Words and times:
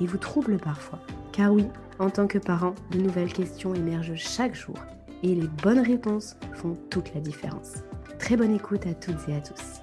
et 0.00 0.06
vous 0.06 0.18
troublent 0.18 0.58
parfois. 0.58 1.00
Car 1.32 1.52
oui, 1.52 1.66
en 1.98 2.10
tant 2.10 2.26
que 2.26 2.38
parent, 2.38 2.74
de 2.90 2.98
nouvelles 2.98 3.32
questions 3.32 3.74
émergent 3.74 4.16
chaque 4.16 4.54
jour 4.54 4.76
et 5.22 5.34
les 5.34 5.48
bonnes 5.62 5.80
réponses 5.80 6.36
font 6.54 6.74
toute 6.90 7.14
la 7.14 7.20
différence. 7.20 7.76
Très 8.18 8.36
bonne 8.36 8.54
écoute 8.54 8.86
à 8.86 8.94
toutes 8.94 9.28
et 9.28 9.34
à 9.34 9.40
tous. 9.40 9.80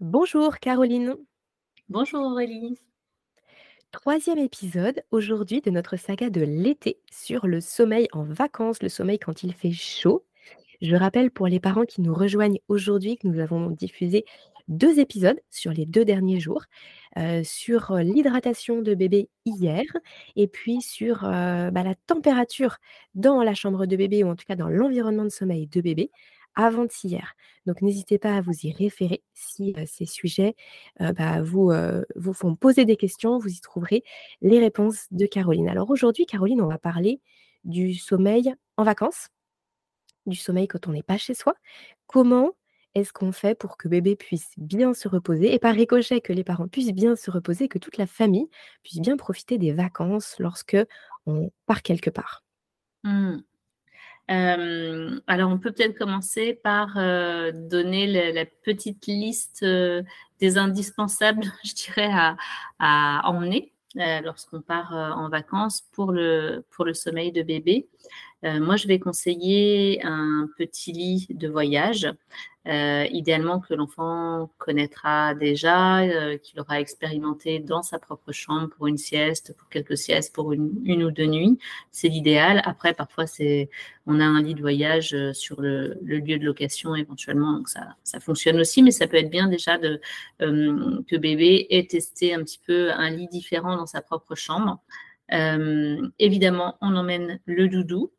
Bonjour 0.00 0.58
Caroline. 0.58 1.16
Bonjour 1.88 2.20
Aurélie. 2.20 2.78
Troisième 3.90 4.38
épisode 4.38 5.02
aujourd'hui 5.10 5.60
de 5.60 5.70
notre 5.70 5.96
saga 5.96 6.28
de 6.28 6.42
l'été 6.42 6.98
sur 7.10 7.46
le 7.46 7.60
sommeil 7.60 8.08
en 8.12 8.22
vacances, 8.22 8.82
le 8.82 8.88
sommeil 8.88 9.18
quand 9.18 9.42
il 9.42 9.54
fait 9.54 9.72
chaud. 9.72 10.24
Je 10.84 10.96
rappelle 10.96 11.30
pour 11.30 11.46
les 11.46 11.60
parents 11.60 11.86
qui 11.86 12.02
nous 12.02 12.12
rejoignent 12.12 12.58
aujourd'hui 12.68 13.16
que 13.16 13.26
nous 13.26 13.38
avons 13.38 13.70
diffusé 13.70 14.26
deux 14.68 15.00
épisodes 15.00 15.40
sur 15.50 15.72
les 15.72 15.86
deux 15.86 16.04
derniers 16.04 16.40
jours, 16.40 16.64
euh, 17.16 17.42
sur 17.42 17.92
euh, 17.92 18.02
l'hydratation 18.02 18.82
de 18.82 18.94
bébé 18.94 19.30
hier 19.46 19.84
et 20.36 20.46
puis 20.46 20.82
sur 20.82 21.24
euh, 21.24 21.70
bah, 21.70 21.84
la 21.84 21.94
température 21.94 22.76
dans 23.14 23.42
la 23.42 23.54
chambre 23.54 23.86
de 23.86 23.96
bébé 23.96 24.24
ou 24.24 24.28
en 24.28 24.36
tout 24.36 24.44
cas 24.46 24.56
dans 24.56 24.68
l'environnement 24.68 25.24
de 25.24 25.30
sommeil 25.30 25.68
de 25.68 25.80
bébé 25.80 26.10
avant-hier. 26.54 27.32
Donc 27.64 27.80
n'hésitez 27.80 28.18
pas 28.18 28.36
à 28.36 28.42
vous 28.42 28.66
y 28.66 28.72
référer 28.72 29.22
si 29.32 29.74
ces 29.86 30.06
sujets 30.06 30.54
bah, 31.00 31.42
vous, 31.42 31.72
vous 32.14 32.32
font 32.32 32.54
poser 32.54 32.84
des 32.84 32.96
questions, 32.96 33.38
vous 33.38 33.48
y 33.48 33.60
trouverez 33.60 34.04
les 34.40 34.60
réponses 34.60 35.06
de 35.10 35.26
Caroline. 35.26 35.68
Alors 35.68 35.90
aujourd'hui, 35.90 36.26
Caroline, 36.26 36.60
on 36.60 36.68
va 36.68 36.78
parler 36.78 37.20
du 37.64 37.94
sommeil 37.94 38.54
en 38.76 38.84
vacances 38.84 39.30
du 40.26 40.36
sommeil 40.36 40.68
quand 40.68 40.88
on 40.88 40.92
n'est 40.92 41.02
pas 41.02 41.18
chez 41.18 41.34
soi. 41.34 41.54
Comment 42.06 42.52
est-ce 42.94 43.12
qu'on 43.12 43.32
fait 43.32 43.58
pour 43.58 43.76
que 43.76 43.88
bébé 43.88 44.14
puisse 44.14 44.52
bien 44.56 44.94
se 44.94 45.08
reposer 45.08 45.52
et 45.52 45.58
par 45.58 45.74
ricochet 45.74 46.20
que 46.20 46.32
les 46.32 46.44
parents 46.44 46.68
puissent 46.68 46.92
bien 46.92 47.16
se 47.16 47.30
reposer, 47.30 47.68
que 47.68 47.78
toute 47.78 47.96
la 47.96 48.06
famille 48.06 48.48
puisse 48.82 49.00
bien 49.00 49.16
profiter 49.16 49.58
des 49.58 49.72
vacances 49.72 50.36
lorsque 50.38 50.76
on 51.26 51.50
part 51.66 51.82
quelque 51.82 52.10
part? 52.10 52.44
Mmh. 53.02 53.38
alors, 54.28 55.50
on 55.50 55.58
peut 55.58 55.72
peut-être 55.72 55.98
commencer 55.98 56.54
par 56.54 56.94
donner 56.94 58.32
la, 58.32 58.46
petite 58.46 59.06
liste 59.06 59.64
des 59.64 60.58
indispensables, 60.58 61.44
je 61.64 61.74
dirais, 61.74 62.10
à, 62.78 63.22
emmener 63.24 63.72
lorsqu'on 63.96 64.60
part 64.60 64.92
en 64.92 65.28
vacances 65.28 65.82
pour 65.92 66.12
le, 66.12 66.64
pour 66.70 66.84
le 66.84 66.94
sommeil 66.94 67.32
de 67.32 67.42
bébé. 67.42 67.88
Euh, 68.44 68.60
moi, 68.60 68.76
je 68.76 68.86
vais 68.86 68.98
conseiller 68.98 70.04
un 70.04 70.48
petit 70.58 70.92
lit 70.92 71.26
de 71.30 71.48
voyage, 71.48 72.06
euh, 72.66 73.06
idéalement 73.10 73.58
que 73.60 73.72
l'enfant 73.72 74.50
connaîtra 74.58 75.34
déjà, 75.34 76.00
euh, 76.00 76.36
qu'il 76.36 76.60
aura 76.60 76.78
expérimenté 76.78 77.58
dans 77.58 77.82
sa 77.82 77.98
propre 77.98 78.32
chambre 78.32 78.68
pour 78.68 78.86
une 78.86 78.98
sieste, 78.98 79.54
pour 79.56 79.68
quelques 79.70 79.96
siestes, 79.96 80.34
pour 80.34 80.52
une, 80.52 81.02
ou 81.02 81.10
deux 81.10 81.24
nuits. 81.26 81.58
C'est 81.90 82.08
l'idéal. 82.08 82.60
Après, 82.66 82.92
parfois, 82.92 83.24
on 84.06 84.20
a 84.20 84.24
un 84.24 84.42
lit 84.42 84.54
de 84.54 84.60
voyage 84.60 85.16
sur 85.32 85.62
le, 85.62 85.98
lieu 86.02 86.38
de 86.38 86.44
location 86.44 86.94
éventuellement, 86.94 87.54
donc 87.54 87.68
ça, 87.68 88.20
fonctionne 88.20 88.60
aussi, 88.60 88.82
mais 88.82 88.90
ça 88.90 89.06
peut 89.06 89.16
être 89.16 89.30
bien 89.30 89.48
déjà 89.48 89.78
que 89.78 91.16
bébé 91.16 91.66
ait 91.70 91.86
testé 91.86 92.34
un 92.34 92.42
petit 92.42 92.60
peu 92.66 92.90
un 92.92 93.10
lit 93.10 93.28
différent 93.28 93.76
dans 93.76 93.86
sa 93.86 94.02
propre 94.02 94.34
chambre. 94.34 94.80
Euh, 95.32 96.08
évidemment, 96.18 96.76
on 96.80 96.94
emmène 96.96 97.40
le 97.46 97.68
doudou. 97.68 98.12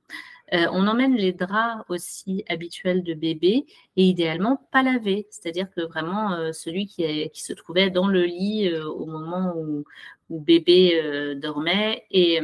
Euh, 0.53 0.67
on 0.71 0.87
emmène 0.87 1.15
les 1.15 1.33
draps 1.33 1.83
aussi 1.89 2.43
habituels 2.49 3.03
de 3.03 3.15
bébé 3.15 3.65
et 3.97 4.03
idéalement 4.03 4.61
pas 4.71 4.83
lavés, 4.83 5.27
c'est-à-dire 5.31 5.71
que 5.71 5.81
vraiment 5.81 6.33
euh, 6.33 6.51
celui 6.51 6.85
qui, 6.85 7.29
se 7.33 7.53
trouvait 7.53 7.89
dans 7.89 8.07
le 8.07 8.25
lit 8.25 8.71
au 8.77 9.07
moment 9.07 9.55
où 9.57 9.85
bébé 10.29 11.35
dormait 11.41 12.05
et 12.11 12.39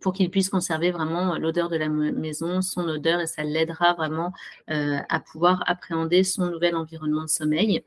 pour 0.00 0.12
qu'il 0.12 0.30
puisse 0.30 0.48
conserver 0.48 0.92
vraiment 0.92 1.36
l'odeur 1.36 1.68
de 1.68 1.76
la 1.76 1.88
maison, 1.88 2.62
son 2.62 2.88
odeur, 2.88 3.20
et 3.20 3.26
ça 3.26 3.44
l'aidera 3.44 3.94
vraiment 3.94 4.32
à 4.68 5.20
pouvoir 5.20 5.62
appréhender 5.66 6.24
son 6.24 6.46
nouvel 6.46 6.76
environnement 6.76 7.22
de 7.22 7.28
sommeil. 7.28 7.84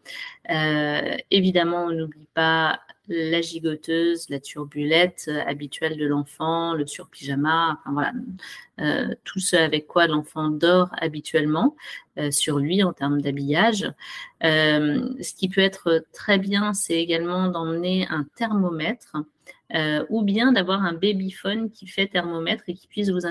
évidemment, 1.31 1.85
on 1.85 1.91
n'oublie 1.91 2.27
pas 2.33 2.79
la 3.07 3.41
gigoteuse, 3.41 4.29
la 4.29 4.39
turbulette 4.39 5.25
euh, 5.27 5.41
habituelle 5.45 5.97
de 5.97 6.05
l'enfant, 6.05 6.73
le 6.73 6.87
surpyjama, 6.87 7.79
enfin 7.85 8.11
euh, 8.79 9.13
tout 9.23 9.39
ce 9.39 9.55
avec 9.55 9.87
quoi 9.87 10.07
l'enfant 10.07 10.49
dort 10.49 10.89
habituellement 10.99 11.75
euh, 12.17 12.31
sur 12.31 12.59
lui 12.59 12.83
en 12.83 12.93
termes 12.93 13.21
d'habillage. 13.21 13.91
ce 14.41 15.33
qui 15.35 15.49
peut 15.49 15.61
être 15.61 16.05
très 16.13 16.37
bien, 16.37 16.73
c'est 16.73 16.95
également 16.95 17.49
d'emmener 17.49 18.07
un 18.09 18.25
thermomètre 18.35 19.17
euh, 19.73 20.05
ou 20.09 20.23
bien 20.23 20.51
d'avoir 20.51 20.83
un 20.83 20.93
babyphone 20.93 21.71
qui 21.71 21.87
fait 21.87 22.07
thermomètre 22.07 22.63
et 22.67 22.73
qui 22.73 22.87
puisse 22.87 23.09
vous, 23.09 23.21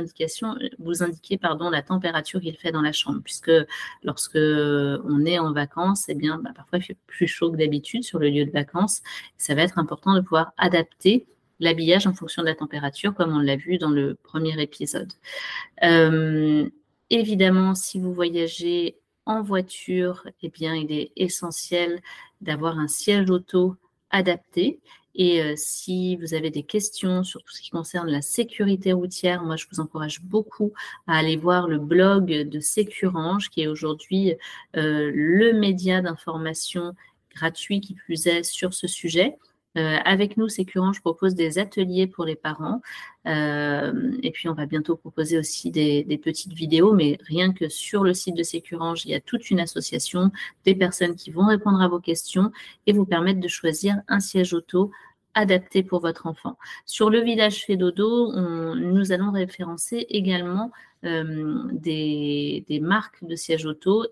vous 0.78 1.03
indiquer 1.03 1.38
pardon, 1.38 1.70
la 1.70 1.82
température 1.82 2.41
qu'il 2.41 2.56
fait 2.56 2.72
dans 2.72 2.82
la 2.82 2.93
chambre, 2.93 3.20
puisque 3.22 3.53
lorsque 4.03 4.37
on 4.37 5.25
est 5.25 5.38
en 5.38 5.53
vacances, 5.53 6.09
eh 6.09 6.15
bien, 6.15 6.38
bah, 6.38 6.50
parfois 6.54 6.78
il 6.78 6.82
fait 6.82 6.97
plus 7.06 7.26
chaud 7.26 7.53
que 7.53 7.56
d'habitude 7.56 8.03
sur 8.03 8.19
le 8.19 8.28
lieu 8.28 8.44
de 8.44 8.50
vacances. 8.50 9.03
Ça 9.37 9.54
va 9.54 9.62
être 9.62 9.78
important 9.78 10.15
de 10.15 10.21
pouvoir 10.21 10.53
adapter 10.56 11.26
l'habillage 11.60 12.06
en 12.06 12.15
fonction 12.15 12.42
de 12.42 12.48
la 12.48 12.54
température, 12.54 13.15
comme 13.15 13.34
on 13.34 13.41
l'a 13.41 13.56
vu 13.56 13.78
dans 13.78 13.91
le 13.91 14.15
premier 14.15 14.60
épisode. 14.60 15.12
Euh, 15.84 16.69
évidemment, 17.10 17.75
si 17.75 18.00
vous 18.00 18.12
voyagez 18.12 18.98
en 19.26 19.42
voiture, 19.42 20.26
eh 20.42 20.48
bien, 20.48 20.75
il 20.75 20.91
est 20.91 21.12
essentiel 21.16 22.00
d'avoir 22.41 22.78
un 22.78 22.88
siège 22.88 23.31
auto 23.31 23.76
adapté 24.10 24.81
et 25.14 25.42
euh, 25.42 25.54
si 25.56 26.16
vous 26.16 26.34
avez 26.34 26.50
des 26.50 26.62
questions 26.62 27.22
sur 27.22 27.42
tout 27.42 27.52
ce 27.52 27.60
qui 27.60 27.70
concerne 27.70 28.10
la 28.10 28.22
sécurité 28.22 28.92
routière, 28.92 29.42
moi 29.42 29.56
je 29.56 29.66
vous 29.70 29.80
encourage 29.80 30.22
beaucoup 30.22 30.72
à 31.06 31.18
aller 31.18 31.36
voir 31.36 31.68
le 31.68 31.78
blog 31.78 32.26
de 32.26 32.60
Sécurange, 32.60 33.50
qui 33.50 33.62
est 33.62 33.66
aujourd'hui 33.66 34.34
euh, 34.76 35.10
le 35.14 35.52
média 35.52 36.00
d'information 36.00 36.94
gratuit 37.34 37.80
qui 37.80 37.94
plus 37.94 38.26
est 38.26 38.42
sur 38.42 38.74
ce 38.74 38.86
sujet. 38.86 39.36
Euh, 39.78 39.97
avec 40.04 40.36
nous, 40.36 40.48
Sécurange 40.48 41.01
propose 41.01 41.34
des 41.34 41.59
ateliers 41.59 42.07
pour 42.07 42.24
les 42.24 42.36
parents. 42.36 42.83
Euh, 43.27 44.13
et 44.22 44.30
puis, 44.30 44.48
on 44.48 44.54
va 44.54 44.66
bientôt 44.66 44.97
proposer 44.97 45.39
aussi 45.39 45.71
des, 45.71 46.04
petites 46.22 46.53
vidéos. 46.53 46.92
Mais 46.92 47.19
rien 47.27 47.53
que 47.53 47.69
sur 47.69 48.04
le 48.04 48.15
site 48.15 48.36
de 48.36 48.42
Sécurange, 48.42 49.07
il 49.07 49.13
y 49.13 49.15
a 49.15 49.21
toute 49.21 49.51
une 49.51 49.60
association 49.60 50.30
des 50.65 50.74
personnes 50.74 51.15
qui 51.15 51.30
vont 51.30 51.47
répondre 51.47 51.80
à 51.80 51.89
vos 51.89 52.01
questions 52.01 52.53
et 52.86 52.92
vous 52.92 53.07
permettre 53.07 53.41
de 53.41 53.48
choisir 53.48 53.97
un 54.09 54.21
siège 54.21 54.53
auto 54.53 54.91
adapté 55.34 55.83
pour 55.83 56.01
votre 56.01 56.27
enfant. 56.27 56.59
Sur 56.84 57.09
le 57.09 57.21
village 57.21 57.65
fait 57.65 57.77
dodo, 57.77 58.33
nous 58.75 59.13
allons 59.13 59.33
référencer 59.33 60.04
également 60.10 60.71
euh, 61.04 61.65
des, 61.72 62.65
marques 62.83 63.25
de 63.25 63.34
sièges 63.34 63.65
auto 63.65 64.07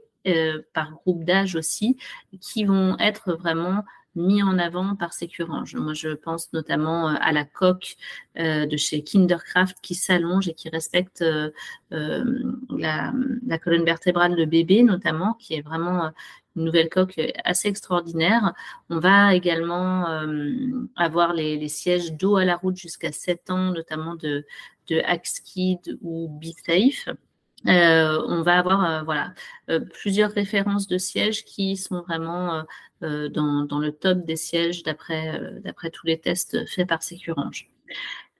par 0.73 0.93
groupe 0.93 1.25
d'âge 1.25 1.57
aussi, 1.57 1.99
qui 2.41 2.65
vont 2.65 2.97
être 2.99 3.35
vraiment 3.35 3.85
mis 4.15 4.43
en 4.43 4.59
avant 4.59 4.97
par 4.97 5.13
Sécurange. 5.13 5.75
Moi, 5.77 5.95
je 5.95 6.11
pense 6.11 6.53
notamment 6.53 7.09
euh, 7.11 7.15
à 7.21 7.33
la 7.33 7.45
coque 7.45 7.97
euh, 8.39 8.67
de 8.67 8.77
chez 8.77 9.03
Kindercraft 9.03 9.79
qui 9.81 9.95
s'allonge 9.95 10.49
et 10.49 10.55
qui 10.55 10.69
respecte 10.69 11.23
euh, 11.23 11.51
la, 11.91 13.13
colonne 13.59 13.85
vertébrale 13.85 14.37
de 14.37 14.45
bébé, 14.45 14.83
notamment, 14.83 15.35
qui 15.35 15.55
est 15.55 15.63
vraiment 15.63 16.11
nouvelle 16.57 16.89
coque 16.89 17.21
assez 17.45 17.69
extraordinaire. 17.69 18.53
On 18.91 18.99
va 18.99 19.35
également 19.35 20.07
avoir 20.97 21.33
les, 21.33 21.69
sièges 21.69 22.13
dos 22.13 22.37
à 22.37 22.45
la 22.45 22.57
route 22.57 22.77
jusqu'à 22.77 23.13
7 23.13 23.51
ans, 23.51 23.71
notamment 23.73 24.15
de, 24.17 24.45
de 24.89 25.01
Axkid 25.05 25.99
ou 26.03 26.29
BeSafe. 26.29 27.09
Euh, 27.67 28.23
on 28.27 28.43
va 28.43 28.59
avoir 28.59 28.85
euh, 28.85 29.03
voilà, 29.03 29.35
euh, 29.69 29.81
plusieurs 29.81 30.31
références 30.31 30.87
de 30.87 30.97
sièges 30.97 31.45
qui 31.45 31.77
sont 31.77 32.01
vraiment 32.03 32.65
dans, 33.01 33.79
le 33.79 33.91
top 33.91 34.25
des 34.25 34.37
sièges 34.37 34.83
d'après 34.83 35.41
tous 35.93 36.07
les 36.07 36.19
tests 36.19 36.67
faits 36.67 36.89
par 36.89 37.03
Securange. 37.03 37.69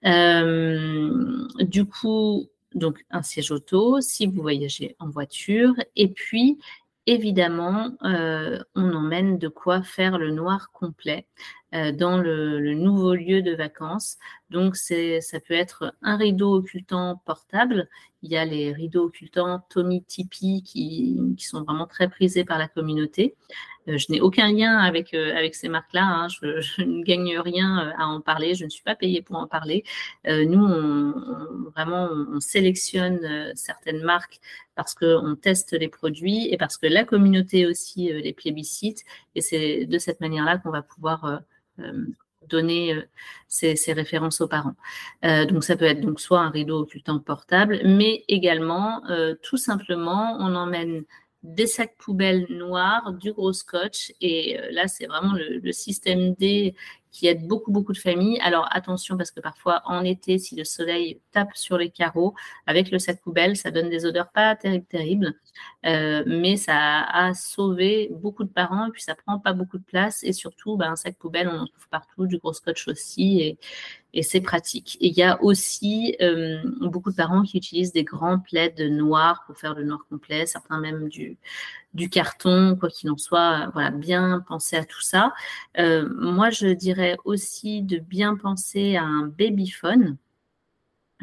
du 0.03 1.85
coup, 1.85 2.49
donc 2.73 3.03
un 3.09 3.21
siège 3.21 3.51
auto 3.51 4.01
si 4.01 4.27
vous 4.27 4.41
voyagez 4.41 4.95
en 4.99 5.09
voiture. 5.09 5.73
Et 5.95 6.09
puis, 6.09 6.59
évidemment, 7.07 7.97
on 8.01 8.93
emmène 8.93 9.39
de 9.39 9.47
quoi 9.47 9.81
faire 9.81 10.19
le 10.19 10.31
noir 10.31 10.71
complet 10.71 11.25
dans 11.71 12.17
le, 12.17 12.73
nouveau 12.73 13.15
lieu 13.15 13.41
de 13.41 13.53
vacances. 13.55 14.17
Donc, 14.49 14.75
ça 14.75 15.39
peut 15.39 15.53
être 15.53 15.93
un 16.01 16.17
rideau 16.17 16.55
occultant 16.55 17.21
portable 17.25 17.87
il 18.23 18.31
y 18.31 18.37
a 18.37 18.45
les 18.45 18.71
rideaux 18.71 19.05
occultants 19.05 19.61
Tommy 19.69 20.03
Tipeee 20.03 20.61
qui, 20.63 21.17
sont 21.39 21.63
vraiment 21.63 21.87
très 21.87 22.07
prisés 22.07 22.45
par 22.45 22.59
la 22.59 22.67
communauté. 22.67 23.35
Euh, 23.87 23.97
je 23.97 24.11
n'ai 24.11 24.21
aucun 24.21 24.51
lien 24.51 24.77
avec, 24.77 25.15
euh, 25.15 25.35
avec 25.35 25.55
ces 25.55 25.69
marques-là. 25.69 26.03
Hein. 26.03 26.27
Je, 26.27 26.83
ne 26.83 27.03
gagne 27.03 27.39
rien 27.39 27.87
euh, 27.87 27.91
à 27.97 28.05
en 28.05 28.21
parler. 28.21 28.53
Je 28.53 28.65
ne 28.65 28.69
suis 28.69 28.83
pas 28.83 28.95
payée 28.95 29.23
pour 29.23 29.37
en 29.37 29.47
parler. 29.47 29.83
nous, 30.27 30.67
vraiment, 31.75 32.09
on 32.11 32.39
sélectionne 32.39 33.51
certaines 33.55 34.03
marques 34.03 34.39
parce 34.75 34.93
qu'on 34.93 35.35
teste 35.35 35.73
les 35.73 35.87
produits 35.87 36.47
et 36.53 36.57
parce 36.57 36.77
que 36.77 36.87
la 36.87 37.05
communauté 37.05 37.65
aussi 37.65 38.11
les 38.13 38.33
plébiscite. 38.33 39.03
Et 39.35 39.41
c'est 39.41 39.85
de 39.85 39.97
cette 39.97 40.21
manière-là 40.21 40.59
qu'on 40.59 40.71
va 40.71 40.83
pouvoir 40.83 41.41
donner 42.51 42.93
euh, 42.93 43.01
ces, 43.47 43.93
références 43.93 44.41
aux 44.41 44.47
parents. 44.47 44.75
Euh, 45.25 45.45
donc 45.45 45.63
ça 45.63 45.75
peut 45.75 45.85
être 45.85 46.01
donc 46.01 46.19
soit 46.19 46.41
un 46.41 46.49
rideau 46.49 46.79
occultant 46.81 47.19
portable, 47.19 47.81
mais 47.85 48.23
également 48.27 49.03
euh, 49.09 49.35
tout 49.41 49.57
simplement 49.57 50.37
on 50.39 50.55
emmène 50.55 51.03
des 51.43 51.65
sacs 51.65 51.95
poubelles 51.97 52.45
noirs, 52.49 53.13
du 53.13 53.33
gros 53.33 53.53
scotch 53.53 54.13
et 54.21 54.59
là 54.71 54.87
c'est 54.87 55.07
vraiment 55.07 55.33
le, 55.33 55.71
système 55.71 56.35
D 56.35 56.75
qui 57.11 57.27
aide 57.27 57.45
beaucoup, 57.47 57.71
beaucoup 57.71 57.93
de 57.93 57.97
familles. 57.97 58.39
Alors 58.41 58.67
attention, 58.71 59.17
parce 59.17 59.31
que 59.31 59.41
parfois 59.41 59.81
en 59.85 60.03
été, 60.03 60.37
si 60.37 60.55
le 60.55 60.63
soleil 60.63 61.19
tape 61.31 61.55
sur 61.55 61.77
les 61.77 61.89
carreaux, 61.89 62.33
avec 62.65 62.89
le 62.91 62.99
sac 62.99 63.21
poubelle, 63.21 63.57
ça 63.57 63.71
donne 63.71 63.89
des 63.89 64.05
odeurs 64.05 64.31
pas 64.31 64.55
terribles, 64.55 64.85
terribles. 64.85 65.33
Euh, 65.85 66.23
mais 66.25 66.55
ça 66.57 67.01
a 67.03 67.33
sauvé 67.33 68.09
beaucoup 68.11 68.43
de 68.43 68.49
parents, 68.49 68.87
et 68.87 68.91
puis 68.91 69.01
ça 69.01 69.15
prend 69.15 69.39
pas 69.39 69.53
beaucoup 69.53 69.77
de 69.77 69.83
place. 69.83 70.23
Et 70.23 70.33
surtout, 70.33 70.77
ben, 70.77 70.91
un 70.91 70.95
sac 70.95 71.17
poubelle, 71.17 71.49
on 71.49 71.59
en 71.59 71.67
trouve 71.67 71.89
partout, 71.89 72.27
du 72.27 72.37
gros 72.37 72.53
scotch 72.53 72.87
aussi. 72.87 73.41
Et, 73.41 73.57
et 74.13 74.23
c'est 74.23 74.41
pratique. 74.41 74.97
Il 74.99 75.13
y 75.13 75.23
a 75.23 75.41
aussi 75.41 76.15
euh, 76.21 76.61
beaucoup 76.81 77.11
de 77.11 77.15
parents 77.15 77.43
qui 77.43 77.57
utilisent 77.57 77.93
des 77.93 78.03
grands 78.03 78.39
plaids 78.39 78.75
noirs 78.89 79.43
pour 79.45 79.57
faire 79.57 79.73
le 79.73 79.83
noir 79.83 80.05
complet, 80.09 80.45
certains 80.45 80.79
même 80.79 81.07
du, 81.07 81.37
du 81.93 82.09
carton, 82.09 82.75
quoi 82.77 82.89
qu'il 82.89 83.09
en 83.09 83.17
soit. 83.17 83.69
Voilà, 83.73 83.91
bien 83.91 84.43
penser 84.47 84.75
à 84.75 84.83
tout 84.85 85.01
ça. 85.01 85.33
Euh, 85.79 86.09
moi, 86.19 86.49
je 86.49 86.67
dirais 86.67 87.17
aussi 87.25 87.81
de 87.81 87.99
bien 87.99 88.35
penser 88.35 88.97
à 88.97 89.03
un 89.03 89.27
babyphone. 89.27 90.17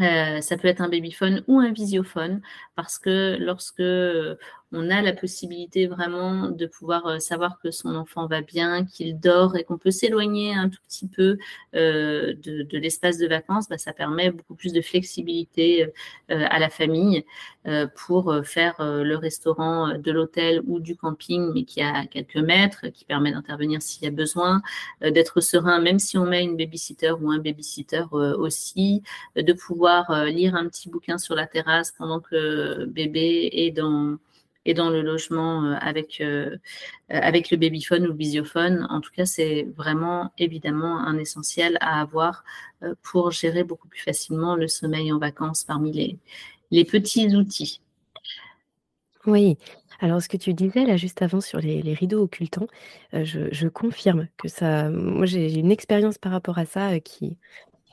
Euh, 0.00 0.40
ça 0.40 0.56
peut 0.56 0.68
être 0.68 0.80
un 0.80 0.88
babyphone 0.88 1.42
ou 1.48 1.58
un 1.58 1.72
visiophone 1.72 2.40
parce 2.76 2.98
que 2.98 3.36
lorsque 3.40 3.82
on 4.72 4.90
a 4.90 5.00
la 5.00 5.12
possibilité 5.12 5.86
vraiment 5.86 6.50
de 6.50 6.66
pouvoir 6.66 7.06
euh, 7.06 7.18
savoir 7.18 7.58
que 7.60 7.70
son 7.70 7.94
enfant 7.94 8.26
va 8.26 8.42
bien, 8.42 8.84
qu'il 8.84 9.18
dort 9.18 9.56
et 9.56 9.64
qu'on 9.64 9.78
peut 9.78 9.90
s'éloigner 9.90 10.54
un 10.54 10.68
tout 10.68 10.80
petit 10.86 11.08
peu 11.08 11.38
euh, 11.74 12.34
de, 12.34 12.78
l'espace 12.78 13.18
de 13.18 13.26
vacances, 13.26 13.68
bah, 13.68 13.78
ça 13.78 13.92
permet 13.92 14.30
beaucoup 14.30 14.54
plus 14.54 14.72
de 14.72 14.82
flexibilité 14.82 15.84
euh, 16.30 16.46
à 16.50 16.58
la 16.58 16.68
famille 16.68 17.24
pour 17.96 18.34
faire 18.44 18.76
le 18.78 19.14
restaurant 19.16 19.98
de 19.98 20.10
l'hôtel 20.10 20.62
ou 20.66 20.80
du 20.80 20.96
camping, 20.96 21.52
mais 21.52 21.64
qui 21.64 21.82
a 21.82 22.06
quelques 22.06 22.36
mètres, 22.36 22.86
qui 22.88 23.04
permet 23.04 23.30
d'intervenir 23.30 23.82
s'il 23.82 24.04
y 24.04 24.06
a 24.06 24.10
besoin, 24.10 24.62
d'être 25.02 25.42
serein, 25.42 25.78
même 25.78 25.98
si 25.98 26.16
on 26.16 26.24
met 26.24 26.42
une 26.42 26.56
babysitter 26.56 27.12
ou 27.20 27.30
un 27.30 27.36
babysitter 27.38 28.04
aussi, 28.10 29.02
de 29.36 29.52
pouvoir 29.52 30.24
lire 30.24 30.54
un 30.54 30.66
petit 30.66 30.88
bouquin 30.88 31.18
sur 31.18 31.34
la 31.34 31.46
terrasse 31.46 31.92
pendant 31.92 32.20
que 32.20 32.86
bébé 32.86 33.50
est 33.52 33.70
dans 33.70 34.16
et 34.64 34.74
dans 34.74 34.90
le 34.90 35.02
logement 35.02 35.64
euh, 35.64 35.74
avec, 35.80 36.20
euh, 36.20 36.50
euh, 36.50 36.56
avec 37.08 37.50
le 37.50 37.56
babyphone 37.56 38.04
ou 38.04 38.08
le 38.08 38.12
bisiophone. 38.12 38.86
En 38.90 39.00
tout 39.00 39.10
cas, 39.10 39.24
c'est 39.24 39.66
vraiment 39.76 40.32
évidemment 40.38 40.98
un 40.98 41.18
essentiel 41.18 41.78
à 41.80 42.00
avoir 42.00 42.44
pour 43.02 43.32
gérer 43.32 43.64
beaucoup 43.64 43.88
plus 43.88 44.00
facilement 44.00 44.54
le 44.54 44.68
sommeil 44.68 45.10
en 45.12 45.18
vacances 45.18 45.64
parmi 45.64 45.92
les, 45.92 46.18
les 46.70 46.84
petits 46.84 47.34
outils. 47.34 47.80
Oui. 49.26 49.58
Alors, 50.00 50.22
ce 50.22 50.28
que 50.28 50.36
tu 50.36 50.54
disais 50.54 50.84
là 50.84 50.96
juste 50.96 51.22
avant 51.22 51.40
sur 51.40 51.58
les, 51.58 51.80
rideaux 51.92 52.22
occultants, 52.22 52.68
je, 53.12 53.48
je, 53.50 53.66
confirme 53.66 54.28
que 54.36 54.46
ça. 54.46 54.90
Moi, 54.90 55.26
j'ai 55.26 55.52
une 55.54 55.72
expérience 55.72 56.18
par 56.18 56.30
rapport 56.30 56.56
à 56.58 56.66
ça 56.66 57.00
qui, 57.00 57.36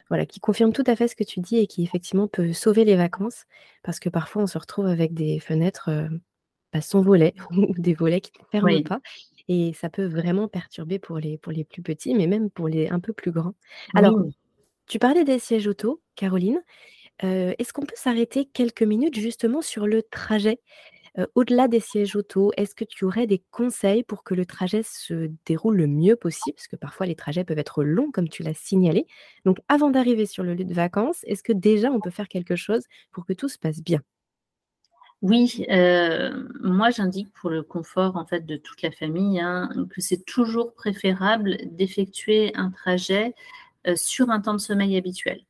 voilà, 0.09 0.27
qui 0.27 0.39
confirme 0.39 0.71
tout 0.71 0.83
à 0.85 0.95
fait 0.95 1.07
ce 1.07 1.15
que 1.15 1.23
tu 1.23 1.39
dis 1.39 1.57
et 1.57 1.65
qui 1.65 1.83
effectivement 1.83 2.27
peut 2.27 2.53
sauver 2.53 2.85
les 2.85 2.95
vacances 2.95 3.45
parce 3.81 3.99
que 3.99 4.09
parfois 4.09 4.43
on 4.43 4.47
se 4.47 4.59
retrouve 4.59 4.85
avec 4.85 5.15
des 5.15 5.39
fenêtres 5.39 5.89
sans 6.81 7.01
volet 7.01 7.33
ou 7.51 7.73
des 7.77 7.93
volets 7.93 8.21
qui 8.21 8.31
ne 8.39 8.45
ferment 8.51 8.83
pas. 8.83 8.99
Et 9.47 9.73
ça 9.73 9.89
peut 9.89 10.05
vraiment 10.05 10.47
perturber 10.47 10.99
pour 10.99 11.19
les, 11.19 11.37
pour 11.37 11.51
les 11.51 11.63
plus 11.63 11.81
petits, 11.81 12.15
mais 12.15 12.27
même 12.27 12.49
pour 12.49 12.67
les 12.67 12.87
un 12.89 12.99
peu 12.99 13.13
plus 13.13 13.31
grands. 13.31 13.53
Alors, 13.93 14.19
tu 14.87 14.99
parlais 14.99 15.23
des 15.23 15.39
sièges 15.39 15.67
auto, 15.67 16.01
Caroline. 16.15 16.61
Est-ce 17.19 17.73
qu'on 17.73 17.85
peut 17.85 17.95
s'arrêter 17.95 18.45
quelques 18.45 18.83
minutes 18.83 19.17
justement 19.19 19.61
sur 19.61 19.87
le 19.87 20.03
trajet 20.03 20.59
Au-delà 21.35 21.67
des 21.67 21.79
sièges 21.79 22.15
auto, 22.15 22.51
est-ce 22.57 22.75
que 22.75 22.83
tu 22.83 23.05
aurais 23.05 23.25
des 23.27 23.41
conseils 23.51 24.03
pour 24.03 24.23
que 24.23 24.33
le 24.33 24.45
trajet 24.45 24.83
se 24.83 25.31
déroule 25.45 25.77
le 25.77 25.87
mieux 25.87 26.15
possible? 26.15 26.55
Parce 26.55 26.67
que 26.67 26.75
parfois 26.75 27.05
les 27.05 27.15
trajets 27.15 27.45
peuvent 27.45 27.59
être 27.59 27.83
longs, 27.83 28.11
comme 28.11 28.29
tu 28.29 28.43
l'as 28.43 28.53
signalé. 28.53 29.07
Donc, 29.45 29.59
avant 29.69 29.89
d'arriver 29.91 30.25
sur 30.25 30.43
le 30.43 30.55
lieu 30.55 30.65
de 30.65 30.73
vacances, 30.73 31.23
est-ce 31.25 31.43
que 31.43 31.53
déjà 31.53 31.89
on 31.91 32.01
peut 32.01 32.09
faire 32.11 32.27
quelque 32.27 32.55
chose 32.55 32.83
pour 33.11 33.25
que 33.25 33.33
tout 33.33 33.49
se 33.49 33.57
passe 33.57 33.81
bien? 33.81 34.01
Oui, 35.21 35.65
euh, 35.69 36.43
moi 36.61 36.89
j'indique 36.91 37.31
pour 37.33 37.49
le 37.49 37.63
confort 37.63 38.15
en 38.17 38.25
fait 38.25 38.45
de 38.45 38.57
toute 38.57 38.81
la 38.81 38.91
famille 38.91 39.39
hein, 39.39 39.69
que 39.89 40.01
c'est 40.01 40.23
toujours 40.25 40.73
préférable 40.73 41.57
d'effectuer 41.71 42.51
un 42.55 42.69
trajet 42.69 43.33
euh, 43.87 43.95
sur 43.95 44.29
un 44.29 44.41
temps 44.41 44.53
de 44.53 44.59
sommeil 44.59 44.97
habituel. 44.97 45.41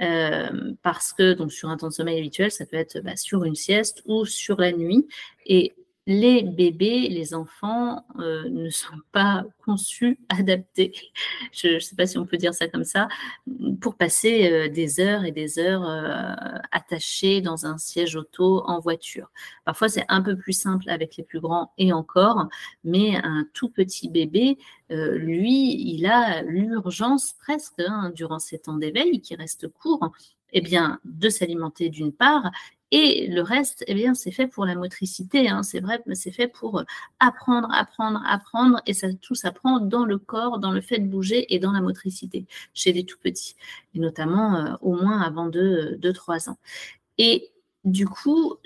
Euh, 0.00 0.72
parce 0.82 1.12
que 1.12 1.34
donc 1.34 1.52
sur 1.52 1.68
un 1.68 1.76
temps 1.76 1.88
de 1.88 1.92
sommeil 1.92 2.18
habituel, 2.18 2.50
ça 2.50 2.64
peut 2.64 2.76
être 2.76 3.00
bah, 3.00 3.16
sur 3.16 3.44
une 3.44 3.56
sieste 3.56 4.02
ou 4.06 4.24
sur 4.24 4.58
la 4.60 4.72
nuit. 4.72 5.06
Et 5.44 5.74
les 6.06 6.42
bébés, 6.42 7.08
les 7.08 7.34
enfants 7.34 8.04
euh, 8.18 8.48
ne 8.48 8.70
sont 8.70 8.98
pas 9.12 9.44
conçus, 9.64 10.18
adaptés, 10.28 10.92
je 11.52 11.74
ne 11.74 11.78
sais 11.78 11.94
pas 11.94 12.06
si 12.06 12.18
on 12.18 12.26
peut 12.26 12.36
dire 12.36 12.54
ça 12.54 12.68
comme 12.68 12.84
ça, 12.84 13.08
pour 13.80 13.96
passer 13.96 14.50
euh, 14.50 14.68
des 14.68 15.00
heures 15.00 15.24
et 15.24 15.32
des 15.32 15.58
heures 15.58 15.88
euh, 15.88 16.58
attachés 16.72 17.42
dans 17.42 17.66
un 17.66 17.78
siège 17.78 18.16
auto 18.16 18.62
en 18.66 18.80
voiture. 18.80 19.30
Parfois, 19.64 19.88
c'est 19.88 20.04
un 20.08 20.22
peu 20.22 20.36
plus 20.36 20.54
simple 20.54 20.88
avec 20.88 21.16
les 21.16 21.24
plus 21.24 21.40
grands 21.40 21.72
et 21.78 21.92
encore, 21.92 22.48
mais 22.82 23.16
un 23.16 23.46
tout 23.52 23.68
petit 23.68 24.08
bébé, 24.08 24.58
lui, 24.90 25.94
il 25.94 26.06
a 26.06 26.42
l'urgence 26.42 27.34
presque, 27.34 27.78
hein, 27.78 28.10
durant 28.12 28.40
ces 28.40 28.58
temps 28.58 28.76
d'éveil 28.76 29.20
qui 29.20 29.36
restent 29.36 29.68
courts, 29.68 30.10
eh 30.52 30.60
bien, 30.60 30.98
de 31.04 31.28
s'alimenter 31.28 31.90
d'une 31.90 32.12
part 32.12 32.50
et 32.92 33.28
le 33.28 33.42
reste, 33.42 33.84
eh 33.86 33.94
bien, 33.94 34.14
c'est 34.14 34.32
fait 34.32 34.48
pour 34.48 34.66
la 34.66 34.74
motricité. 34.74 35.48
Hein. 35.48 35.62
c'est 35.62 35.80
vrai, 35.80 36.02
mais 36.06 36.16
c'est 36.16 36.32
fait 36.32 36.48
pour 36.48 36.82
apprendre, 37.20 37.68
apprendre, 37.72 38.20
apprendre. 38.26 38.80
Et 38.86 38.94
ça, 38.94 39.12
tout 39.14 39.36
s'apprend 39.36 39.78
dans 39.78 40.04
le 40.04 40.18
corps, 40.18 40.58
dans 40.58 40.72
le 40.72 40.80
fait 40.80 40.98
de 40.98 41.06
bouger 41.06 41.54
et 41.54 41.60
dans 41.60 41.72
la 41.72 41.80
motricité 41.80 42.46
chez 42.74 42.92
les 42.92 43.04
tout 43.04 43.18
petits. 43.18 43.54
Et 43.94 44.00
notamment 44.00 44.56
euh, 44.56 44.74
au 44.80 44.94
moins 44.94 45.20
avant 45.20 45.48
2-3 45.48 46.50
ans. 46.50 46.58
Et 47.18 47.50
du 47.84 48.08
coup, 48.08 48.56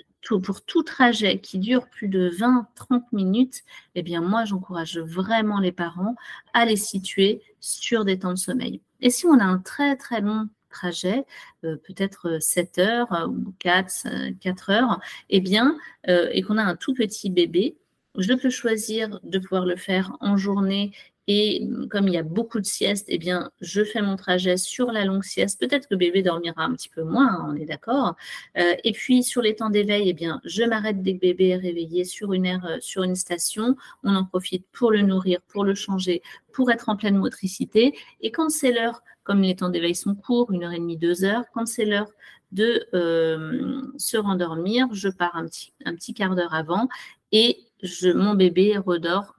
pour 0.43 0.63
tout 0.65 0.81
trajet 0.81 1.39
qui 1.39 1.59
dure 1.59 1.87
plus 1.87 2.07
de 2.07 2.31
20-30 2.31 3.03
minutes, 3.11 3.63
eh 3.93 4.01
bien, 4.01 4.21
moi, 4.21 4.43
j'encourage 4.45 4.97
vraiment 4.97 5.59
les 5.59 5.71
parents 5.71 6.15
à 6.53 6.65
les 6.65 6.77
situer 6.77 7.41
sur 7.59 8.05
des 8.05 8.19
temps 8.19 8.31
de 8.31 8.39
sommeil. 8.39 8.81
Et 9.01 9.11
si 9.11 9.27
on 9.27 9.39
a 9.39 9.43
un 9.43 9.59
très, 9.59 9.95
très 9.97 10.21
long 10.21 10.49
trajet, 10.75 11.23
euh, 11.63 11.77
peut-être 11.77 12.39
7 12.41 12.77
heures 12.79 13.13
euh, 13.13 13.27
ou 13.27 13.53
4, 13.59 14.07
4 14.39 14.69
heures, 14.69 14.99
eh 15.29 15.39
bien, 15.39 15.77
euh, 16.09 16.29
et 16.31 16.41
qu'on 16.41 16.57
a 16.57 16.63
un 16.63 16.75
tout 16.75 16.93
petit 16.93 17.29
bébé, 17.29 17.77
je 18.17 18.33
peux 18.33 18.49
choisir 18.49 19.19
de 19.23 19.39
pouvoir 19.39 19.65
le 19.65 19.75
faire 19.75 20.15
en 20.21 20.37
journée 20.37 20.91
Et 21.27 21.67
comme 21.89 22.07
il 22.07 22.13
y 22.13 22.17
a 22.17 22.23
beaucoup 22.23 22.59
de 22.59 22.65
siestes, 22.65 23.07
eh 23.09 23.17
bien, 23.17 23.51
je 23.61 23.83
fais 23.83 24.01
mon 24.01 24.15
trajet 24.15 24.57
sur 24.57 24.91
la 24.91 25.05
longue 25.05 25.23
sieste. 25.23 25.59
Peut-être 25.59 25.87
que 25.87 25.95
bébé 25.95 26.21
dormira 26.21 26.63
un 26.63 26.73
petit 26.73 26.89
peu 26.89 27.03
moins, 27.03 27.27
hein, 27.27 27.47
on 27.49 27.55
est 27.55 27.65
d'accord. 27.65 28.15
Euh, 28.57 28.73
et 28.83 28.91
puis, 28.91 29.23
sur 29.23 29.41
les 29.41 29.55
temps 29.55 29.69
d'éveil, 29.69 30.09
eh 30.09 30.13
bien, 30.13 30.39
je 30.45 30.63
m'arrête 30.63 31.01
dès 31.01 31.15
que 31.15 31.21
bébé 31.21 31.49
est 31.49 31.55
réveillé 31.57 32.03
sur 32.03 32.33
une 32.33 32.45
aire, 32.45 32.65
euh, 32.65 32.77
sur 32.79 33.03
une 33.03 33.15
station. 33.15 33.75
On 34.03 34.15
en 34.15 34.25
profite 34.25 34.65
pour 34.71 34.91
le 34.91 35.01
nourrir, 35.01 35.41
pour 35.47 35.63
le 35.63 35.73
changer, 35.73 36.21
pour 36.53 36.71
être 36.71 36.89
en 36.89 36.95
pleine 36.95 37.17
motricité. 37.17 37.97
Et 38.21 38.31
quand 38.31 38.49
c'est 38.49 38.71
l'heure, 38.71 39.01
comme 39.23 39.41
les 39.41 39.55
temps 39.55 39.69
d'éveil 39.69 39.95
sont 39.95 40.15
courts, 40.15 40.51
une 40.51 40.63
heure 40.63 40.73
et 40.73 40.79
demie, 40.79 40.97
deux 40.97 41.25
heures, 41.25 41.43
quand 41.53 41.65
c'est 41.65 41.85
l'heure 41.85 42.11
de 42.51 42.85
euh, 42.93 43.81
se 43.97 44.17
rendormir, 44.17 44.87
je 44.93 45.09
pars 45.09 45.35
un 45.35 45.45
petit, 45.45 46.13
quart 46.13 46.35
d'heure 46.35 46.53
avant 46.53 46.87
et 47.31 47.57
je, 47.81 48.09
mon 48.09 48.35
bébé 48.35 48.77
redort 48.77 49.35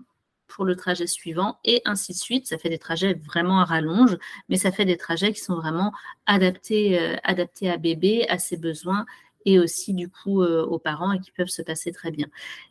pour 0.49 0.65
le 0.65 0.77
trajet 0.77 1.07
suivant 1.07 1.59
et 1.65 1.83
ainsi 1.85 2.13
de 2.13 2.19
suite. 2.19 2.47
Ça 2.47 2.59
fait 2.59 2.69
des 2.69 2.79
trajets 2.79 3.15
vraiment 3.15 3.61
à 3.61 3.65
rallonge, 3.65 4.17
mais 4.49 4.57
ça 4.57 4.73
fait 4.73 4.85
des 4.85 4.97
trajets 4.97 5.33
qui 5.33 5.41
sont 5.41 5.57
vraiment 5.57 5.93
adaptés, 6.27 7.01
euh, 7.01 7.17
à 7.25 7.77
bébé, 7.77 8.27
à 8.29 8.39
ses 8.39 8.57
besoins 8.57 9.07
et 9.45 9.59
aussi 9.59 9.95
du 9.95 10.09
coup 10.09 10.43
euh, 10.43 10.65
aux 10.65 10.79
parents 10.79 11.13
et 11.13 11.21
qui 11.21 11.31
peuvent 11.31 11.49
se 11.49 11.63
passer 11.63 11.93
très 11.93 12.11
bien. 12.11 12.27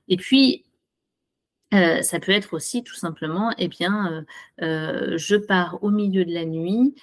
Et 0.08 0.18
puis, 0.18 0.66
euh, 1.74 2.02
ça 2.02 2.20
peut 2.20 2.32
être 2.32 2.54
aussi 2.54 2.84
tout 2.84 2.96
simplement, 2.96 3.52
eh 3.58 3.68
bien, 3.68 4.26
je 4.60 5.36
pars 5.36 5.84
au 5.84 5.90
milieu 5.90 6.24
de 6.26 6.34
la 6.34 6.46
nuit, 6.46 6.96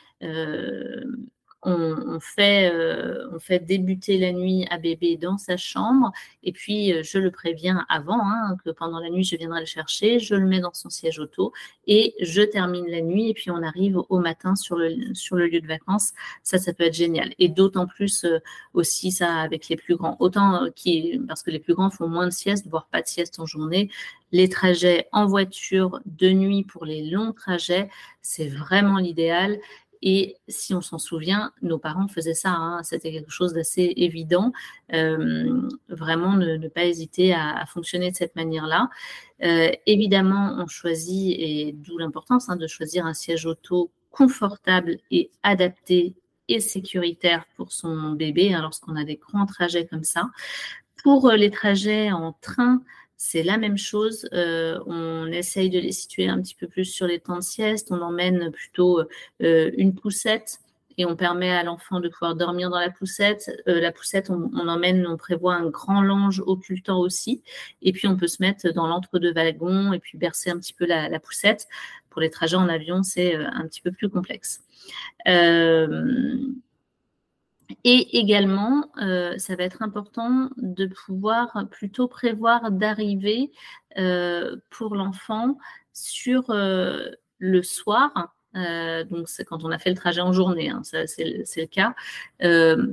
on, 1.64 2.18
fait, 2.20 2.70
euh, 2.72 3.28
on 3.32 3.38
fait 3.38 3.60
débuter 3.60 4.18
la 4.18 4.32
nuit 4.32 4.66
à 4.70 4.78
bébé 4.78 5.16
dans 5.16 5.38
sa 5.38 5.56
chambre 5.56 6.10
et 6.42 6.50
puis 6.50 6.92
euh, 6.92 7.02
je 7.04 7.18
le 7.18 7.30
préviens 7.30 7.86
avant 7.88 8.20
hein, 8.20 8.56
que 8.64 8.70
pendant 8.70 8.98
la 8.98 9.10
nuit 9.10 9.22
je 9.22 9.36
viendrai 9.36 9.60
le 9.60 9.66
chercher, 9.66 10.18
je 10.18 10.34
le 10.34 10.46
mets 10.46 10.60
dans 10.60 10.72
son 10.72 10.90
siège 10.90 11.20
auto 11.20 11.52
et 11.86 12.14
je 12.20 12.42
termine 12.42 12.86
la 12.88 13.00
nuit 13.00 13.30
et 13.30 13.34
puis 13.34 13.50
on 13.50 13.62
arrive 13.62 13.98
au 14.08 14.18
matin 14.18 14.56
sur 14.56 14.76
le, 14.76 15.14
sur 15.14 15.36
le 15.36 15.46
lieu 15.46 15.60
de 15.60 15.66
vacances. 15.66 16.12
Ça, 16.42 16.58
ça 16.58 16.72
peut 16.72 16.84
être 16.84 16.94
génial. 16.94 17.32
Et 17.38 17.48
d'autant 17.48 17.86
plus 17.86 18.24
euh, 18.24 18.38
aussi 18.74 19.12
ça 19.12 19.36
avec 19.36 19.68
les 19.68 19.76
plus 19.76 19.96
grands. 19.96 20.16
Autant 20.18 20.68
qui, 20.74 21.20
parce 21.28 21.42
que 21.42 21.50
les 21.50 21.60
plus 21.60 21.74
grands 21.74 21.90
font 21.90 22.08
moins 22.08 22.26
de 22.26 22.32
sieste, 22.32 22.66
voire 22.68 22.86
pas 22.86 23.02
de 23.02 23.06
sieste 23.06 23.38
en 23.38 23.46
journée. 23.46 23.90
Les 24.32 24.48
trajets 24.48 25.08
en 25.12 25.26
voiture 25.26 26.00
de 26.06 26.30
nuit 26.30 26.64
pour 26.64 26.86
les 26.86 27.02
longs 27.10 27.32
trajets, 27.32 27.90
c'est 28.22 28.48
vraiment 28.48 28.96
l'idéal. 28.96 29.58
Et 30.02 30.36
si 30.48 30.74
on 30.74 30.80
s'en 30.80 30.98
souvient, 30.98 31.52
nos 31.62 31.78
parents 31.78 32.08
faisaient 32.08 32.34
ça. 32.34 32.50
Hein. 32.50 32.82
C'était 32.82 33.12
quelque 33.12 33.30
chose 33.30 33.52
d'assez 33.52 33.92
évident. 33.96 34.52
Euh, 34.92 35.68
vraiment, 35.88 36.36
ne, 36.36 36.68
pas 36.68 36.84
hésiter 36.84 37.32
à, 37.32 37.64
fonctionner 37.66 38.10
de 38.10 38.16
cette 38.16 38.34
manière-là. 38.34 38.90
Euh, 39.44 39.70
évidemment, 39.86 40.56
on 40.58 40.66
choisit, 40.66 41.36
et 41.38 41.72
d'où 41.72 41.98
l'importance 41.98 42.48
hein, 42.48 42.56
de 42.56 42.66
choisir 42.66 43.06
un 43.06 43.14
siège 43.14 43.46
auto 43.46 43.92
confortable 44.10 44.98
et 45.10 45.30
adapté 45.42 46.14
et 46.48 46.60
sécuritaire 46.60 47.46
pour 47.56 47.72
son 47.72 48.12
bébé 48.12 48.52
hein, 48.52 48.60
lorsqu'on 48.60 48.96
a 48.96 49.04
des 49.04 49.16
grands 49.16 49.46
trajets 49.46 49.86
comme 49.86 50.04
ça. 50.04 50.30
Pour 51.02 51.30
les 51.30 51.50
trajets 51.50 52.12
en 52.12 52.32
train, 52.40 52.82
c'est 53.24 53.44
la 53.44 53.56
même 53.56 53.78
chose. 53.78 54.28
Euh, 54.32 54.80
on 54.86 55.28
essaye 55.28 55.70
de 55.70 55.78
les 55.78 55.92
situer 55.92 56.26
un 56.26 56.42
petit 56.42 56.56
peu 56.56 56.66
plus 56.66 56.84
sur 56.84 57.06
les 57.06 57.20
temps 57.20 57.36
de 57.36 57.42
sieste. 57.42 57.92
On 57.92 58.02
emmène 58.02 58.50
plutôt 58.50 59.00
euh, 59.42 59.70
une 59.76 59.94
poussette 59.94 60.58
et 60.98 61.06
on 61.06 61.14
permet 61.14 61.50
à 61.50 61.62
l'enfant 61.62 62.00
de 62.00 62.08
pouvoir 62.08 62.34
dormir 62.34 62.68
dans 62.68 62.80
la 62.80 62.90
poussette. 62.90 63.48
Euh, 63.68 63.80
la 63.80 63.92
poussette, 63.92 64.28
on, 64.28 64.50
emmène, 64.66 65.06
on 65.06 65.16
prévoit 65.16 65.54
un 65.54 65.70
grand 65.70 66.02
lange 66.02 66.42
occultant 66.44 66.98
aussi. 66.98 67.44
Et 67.80 67.92
puis, 67.92 68.08
on 68.08 68.16
peut 68.16 68.26
se 68.26 68.42
mettre 68.42 68.70
dans 68.72 68.88
l'entre-deux 68.88 69.32
wagons 69.32 69.92
et 69.92 70.00
puis 70.00 70.18
bercer 70.18 70.50
un 70.50 70.58
petit 70.58 70.74
peu 70.74 70.84
la 70.84 71.20
poussette. 71.20 71.68
Pour 72.10 72.20
les 72.20 72.28
trajets 72.28 72.56
en 72.56 72.68
avion, 72.68 73.04
c'est 73.04 73.36
un 73.36 73.68
petit 73.68 73.82
peu 73.82 73.92
plus 73.92 74.08
complexe. 74.08 74.64
Et 77.84 78.18
également, 78.18 78.90
euh, 78.98 79.36
ça 79.38 79.56
va 79.56 79.64
être 79.64 79.82
important 79.82 80.50
de 80.56 80.86
pouvoir 80.86 81.66
plutôt 81.70 82.08
prévoir 82.08 82.70
d'arriver 82.70 83.50
euh, 83.98 84.56
pour 84.70 84.94
l'enfant 84.94 85.58
sur 85.92 86.50
euh, 86.50 87.10
le 87.38 87.62
soir. 87.62 88.34
donc, 88.54 89.28
c'est 89.28 89.44
quand 89.44 89.64
on 89.64 89.70
a 89.70 89.78
fait 89.78 89.90
le 89.90 89.96
trajet 89.96 90.20
en 90.20 90.32
journée, 90.32 90.68
hein, 90.68 90.82
c'est 90.84 91.06
le 91.56 91.66
cas, 91.66 91.94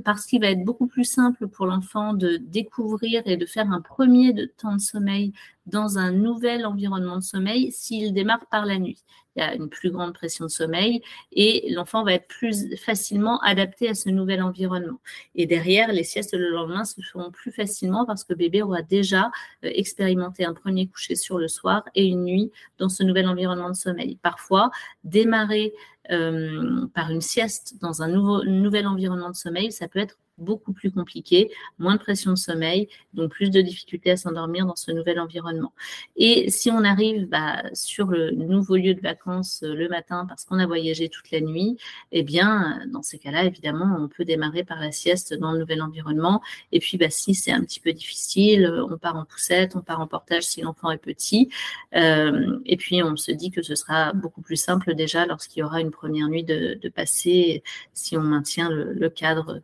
parce 0.04 0.24
qu'il 0.26 0.40
va 0.40 0.48
être 0.48 0.64
beaucoup 0.64 0.86
plus 0.86 1.04
simple 1.04 1.48
pour 1.48 1.66
l'enfant 1.66 2.14
de 2.14 2.38
découvrir 2.38 3.22
et 3.26 3.36
de 3.36 3.46
faire 3.46 3.70
un 3.70 3.80
premier 3.80 4.48
temps 4.56 4.74
de 4.74 4.80
sommeil 4.80 5.32
dans 5.66 5.98
un 5.98 6.10
nouvel 6.12 6.66
environnement 6.66 7.16
de 7.16 7.22
sommeil 7.22 7.72
s'il 7.72 8.12
démarre 8.12 8.46
par 8.50 8.66
la 8.66 8.78
nuit 8.78 9.02
il 9.36 9.40
y 9.40 9.42
a 9.42 9.54
une 9.54 9.68
plus 9.68 9.90
grande 9.90 10.12
pression 10.12 10.46
de 10.46 10.50
sommeil 10.50 11.02
et 11.32 11.72
l'enfant 11.72 12.04
va 12.04 12.14
être 12.14 12.26
plus 12.26 12.76
facilement 12.76 13.40
adapté 13.40 13.88
à 13.88 13.94
ce 13.94 14.08
nouvel 14.08 14.42
environnement. 14.42 14.98
Et 15.34 15.46
derrière, 15.46 15.92
les 15.92 16.02
siestes 16.02 16.34
le 16.34 16.50
lendemain 16.50 16.84
se 16.84 17.00
feront 17.00 17.30
plus 17.30 17.52
facilement 17.52 18.04
parce 18.06 18.24
que 18.24 18.34
bébé 18.34 18.62
aura 18.62 18.82
déjà 18.82 19.30
euh, 19.64 19.70
expérimenté 19.72 20.44
un 20.44 20.54
premier 20.54 20.88
coucher 20.88 21.14
sur 21.14 21.38
le 21.38 21.48
soir 21.48 21.84
et 21.94 22.06
une 22.06 22.24
nuit 22.24 22.50
dans 22.78 22.88
ce 22.88 23.02
nouvel 23.04 23.28
environnement 23.28 23.70
de 23.70 23.74
sommeil. 23.74 24.18
Parfois, 24.22 24.70
démarrer 25.04 25.72
euh, 26.10 26.86
par 26.94 27.10
une 27.10 27.20
sieste 27.20 27.74
dans 27.80 28.02
un 28.02 28.08
nouveau, 28.08 28.44
nouvel 28.44 28.86
environnement 28.86 29.30
de 29.30 29.36
sommeil, 29.36 29.72
ça 29.72 29.88
peut 29.88 29.98
être 29.98 30.16
beaucoup 30.40 30.72
plus 30.72 30.90
compliqué, 30.90 31.50
moins 31.78 31.94
de 31.94 32.00
pression 32.00 32.32
de 32.32 32.36
sommeil, 32.36 32.88
donc 33.14 33.30
plus 33.30 33.50
de 33.50 33.60
difficultés 33.60 34.10
à 34.10 34.16
s'endormir 34.16 34.66
dans 34.66 34.76
ce 34.76 34.90
nouvel 34.90 35.20
environnement. 35.20 35.72
Et 36.16 36.50
si 36.50 36.70
on 36.70 36.82
arrive 36.82 37.26
bah, 37.26 37.62
sur 37.74 38.06
le 38.06 38.30
nouveau 38.32 38.76
lieu 38.76 38.94
de 38.94 39.00
vacances 39.00 39.62
euh, 39.62 39.74
le 39.74 39.88
matin 39.88 40.26
parce 40.26 40.44
qu'on 40.44 40.58
a 40.58 40.66
voyagé 40.66 41.08
toute 41.08 41.30
la 41.30 41.40
nuit, 41.40 41.76
eh 42.12 42.22
bien, 42.22 42.80
dans 42.92 43.02
ces 43.02 43.18
cas-là, 43.18 43.44
évidemment, 43.44 43.96
on 43.98 44.08
peut 44.08 44.24
démarrer 44.24 44.64
par 44.64 44.80
la 44.80 44.92
sieste 44.92 45.34
dans 45.34 45.52
le 45.52 45.58
nouvel 45.58 45.82
environnement. 45.82 46.40
Et 46.72 46.80
puis, 46.80 46.96
bah, 46.96 47.10
si 47.10 47.34
c'est 47.34 47.52
un 47.52 47.62
petit 47.62 47.80
peu 47.80 47.92
difficile, 47.92 48.72
on 48.90 48.96
part 48.98 49.16
en 49.16 49.24
poussette, 49.24 49.76
on 49.76 49.82
part 49.82 50.00
en 50.00 50.06
portage 50.06 50.44
si 50.44 50.62
l'enfant 50.62 50.90
est 50.90 50.98
petit. 50.98 51.50
Euh, 51.94 52.58
et 52.64 52.76
puis, 52.76 53.02
on 53.02 53.16
se 53.16 53.32
dit 53.32 53.50
que 53.50 53.62
ce 53.62 53.74
sera 53.74 54.12
beaucoup 54.12 54.40
plus 54.40 54.56
simple 54.56 54.94
déjà 54.94 55.26
lorsqu'il 55.26 55.60
y 55.60 55.62
aura 55.62 55.80
une 55.80 55.90
première 56.00 56.28
nuit 56.28 56.44
de, 56.44 56.88
passer 56.94 57.62
si 57.92 58.16
on 58.16 58.22
maintient 58.22 58.70
le 58.70 59.08
cadre 59.08 59.62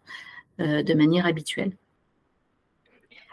euh, 0.61 0.83
de 0.83 0.95
manière 0.95 1.27
habituelle. 1.27 1.73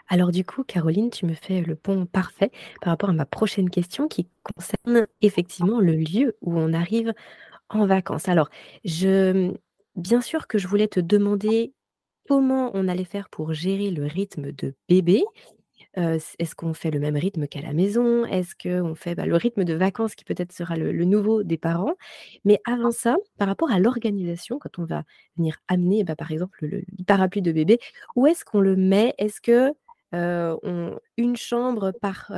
Alors 0.10 0.32
du 0.32 0.44
coup, 0.44 0.64
Caroline, 0.64 1.10
tu 1.10 1.26
me 1.26 1.34
fais 1.34 1.62
le 1.62 1.76
pont 1.76 2.06
parfait 2.06 2.52
par 2.82 2.92
rapport 2.92 3.10
à 3.10 3.14
ma 3.14 3.26
prochaine 3.26 3.70
question 3.70 4.08
qui 4.08 4.28
concerne 4.44 5.08
effectivement 5.22 5.80
le 5.80 5.94
lieu 5.94 6.36
où 6.42 6.60
on 6.60 6.74
arrive 6.74 7.14
en 7.70 7.86
vacances. 7.86 8.28
Alors, 8.28 8.50
je, 8.84 9.54
bien 9.96 10.22
sûr 10.22 10.48
que 10.48 10.58
je 10.58 10.68
voulais 10.68 10.88
te 10.88 11.00
demander 11.00 11.74
comment 12.28 12.72
on 12.74 12.88
allait 12.88 13.06
faire 13.06 13.30
pour 13.30 13.54
gérer 13.54 13.90
le 13.90 14.06
rythme 14.06 14.52
de 14.52 14.76
bébé, 14.90 15.24
est-ce 15.96 16.56
qu'on 16.56 16.74
fait 16.74 16.92
le 16.92 17.00
même 17.00 17.16
rythme 17.18 17.48
qu'à 17.48 17.62
la 17.62 17.74
maison? 17.74 18.26
Est-ce 18.26 18.56
qu'on 18.56 18.96
fait, 18.96 19.16
bah, 19.16 19.26
le 19.26 19.36
rythme 19.36 19.64
de 19.64 19.74
vacances 19.74 20.16
qui 20.16 20.26
peut-être 20.26 20.52
sera 20.52 20.76
le 20.78 21.06
nouveau 21.06 21.44
des 21.44 21.58
parents? 21.58 21.94
Mais 22.46 22.60
avant 22.66 22.92
ça, 22.92 23.18
par 23.38 23.48
rapport 23.48 23.72
à 23.72 23.80
l'organisation, 23.80 24.60
quand 24.60 24.80
on 24.80 24.86
va 24.86 25.04
venir 25.38 25.58
amener, 25.68 26.04
bah, 26.04 26.16
par 26.16 26.32
exemple, 26.32 26.58
le 26.66 26.84
parapluie 27.08 27.42
de 27.42 27.52
bébé, 27.52 27.80
où 28.16 28.28
est-ce 28.28 28.46
qu'on 28.46 28.62
le 28.62 28.76
met? 28.76 29.14
Est-ce 29.18 29.42
que, 29.42 29.72
on 30.14 30.98
une 31.18 31.36
chambre 31.38 31.92
par, 32.02 32.32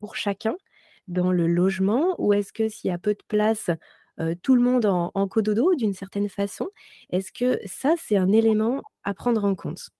pour 0.00 0.16
chacun 0.16 0.54
dans 1.08 1.32
le 1.32 1.46
logement? 1.46 2.14
Ou 2.18 2.32
est-ce 2.34 2.52
que 2.52 2.68
s'il 2.68 2.90
y 2.90 2.94
a 2.94 2.98
peu 2.98 3.14
de 3.14 3.22
place, 3.28 3.70
tout 4.42 4.54
le 4.56 4.62
monde 4.62 4.86
en 4.86 5.10
en 5.14 5.28
cododo 5.28 5.74
d'une 5.74 5.94
certaine 5.94 6.28
façon? 6.28 6.68
Est-ce 7.10 7.32
que 7.32 7.58
ça, 7.66 7.94
c'est 7.98 8.16
un 8.16 8.32
élément 8.32 8.82
à 9.04 9.14
prendre 9.14 9.44
en 9.44 9.54
compte? 9.54 9.90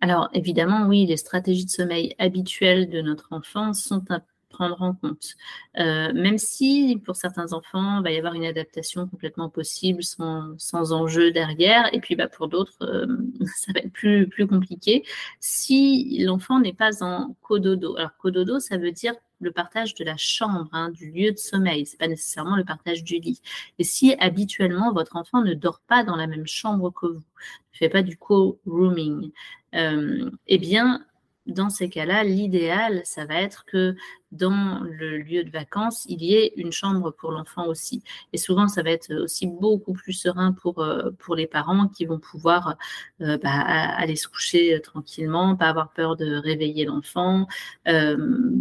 Alors 0.00 0.28
évidemment, 0.34 0.86
oui, 0.86 1.06
les 1.06 1.16
stratégies 1.16 1.64
de 1.64 1.70
sommeil 1.70 2.14
habituelles 2.18 2.88
de 2.90 3.00
notre 3.00 3.28
enfant 3.32 3.72
sont 3.72 4.04
à 4.10 4.20
prendre 4.56 4.80
en 4.82 4.94
compte. 4.94 5.34
Euh, 5.78 6.12
même 6.14 6.38
si 6.38 7.00
pour 7.04 7.16
certains 7.16 7.52
enfants, 7.52 7.98
il 7.98 8.04
va 8.04 8.10
y 8.10 8.18
avoir 8.18 8.34
une 8.34 8.44
adaptation 8.44 9.06
complètement 9.06 9.50
possible 9.50 10.02
sans, 10.02 10.54
sans 10.58 10.92
enjeu 10.92 11.30
derrière, 11.30 11.92
et 11.94 12.00
puis 12.00 12.16
bah, 12.16 12.28
pour 12.28 12.48
d'autres, 12.48 12.82
euh, 12.82 13.06
ça 13.56 13.72
va 13.72 13.80
être 13.80 13.92
plus, 13.92 14.28
plus 14.28 14.46
compliqué. 14.46 15.04
Si 15.40 16.18
l'enfant 16.24 16.60
n'est 16.60 16.72
pas 16.72 17.02
en 17.02 17.34
cododo, 17.42 17.96
alors 17.96 18.16
cododo, 18.18 18.60
ça 18.60 18.78
veut 18.78 18.92
dire 18.92 19.14
le 19.40 19.52
partage 19.52 19.94
de 19.94 20.04
la 20.04 20.16
chambre, 20.16 20.68
hein, 20.72 20.90
du 20.90 21.10
lieu 21.10 21.32
de 21.32 21.36
sommeil, 21.36 21.84
c'est 21.84 21.98
pas 21.98 22.08
nécessairement 22.08 22.56
le 22.56 22.64
partage 22.64 23.04
du 23.04 23.18
lit. 23.18 23.42
Et 23.78 23.84
si 23.84 24.14
habituellement 24.18 24.92
votre 24.92 25.16
enfant 25.16 25.42
ne 25.42 25.52
dort 25.52 25.80
pas 25.86 26.04
dans 26.04 26.16
la 26.16 26.26
même 26.26 26.46
chambre 26.46 26.90
que 26.90 27.06
vous, 27.06 27.16
ne 27.16 27.78
fait 27.78 27.90
pas 27.90 28.02
du 28.02 28.16
co-rooming, 28.16 29.30
eh 29.76 30.58
bien, 30.58 31.04
dans 31.46 31.70
ces 31.70 31.88
cas-là, 31.88 32.24
l'idéal, 32.24 33.02
ça 33.04 33.24
va 33.24 33.40
être 33.40 33.64
que 33.66 33.94
dans 34.32 34.80
le 34.82 35.18
lieu 35.18 35.44
de 35.44 35.50
vacances, 35.50 36.04
il 36.08 36.22
y 36.22 36.34
ait 36.34 36.52
une 36.56 36.72
chambre 36.72 37.12
pour 37.12 37.30
l'enfant 37.30 37.66
aussi. 37.68 38.02
Et 38.32 38.38
souvent, 38.38 38.66
ça 38.66 38.82
va 38.82 38.90
être 38.90 39.14
aussi 39.14 39.46
beaucoup 39.46 39.92
plus 39.92 40.12
serein 40.12 40.52
pour, 40.52 40.82
euh, 40.82 41.10
les 41.36 41.46
parents 41.46 41.88
qui 41.88 42.04
vont 42.04 42.18
pouvoir 42.18 42.76
euh, 43.20 43.38
bah, 43.38 43.50
aller 43.50 44.16
se 44.16 44.26
coucher 44.26 44.80
tranquillement, 44.82 45.54
pas 45.56 45.68
avoir 45.68 45.92
peur 45.92 46.16
de 46.16 46.36
réveiller 46.36 46.84
l'enfant, 46.84 47.46
euh, 47.86 48.16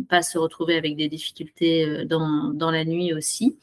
pas 0.10 0.22
se 0.22 0.38
retrouver 0.38 0.78
avec 0.78 0.96
des 0.96 1.08
difficultés 1.08 2.06
dans 2.06 2.72
la 2.72 2.86
nuit 2.86 3.14
aussi. 3.14 3.58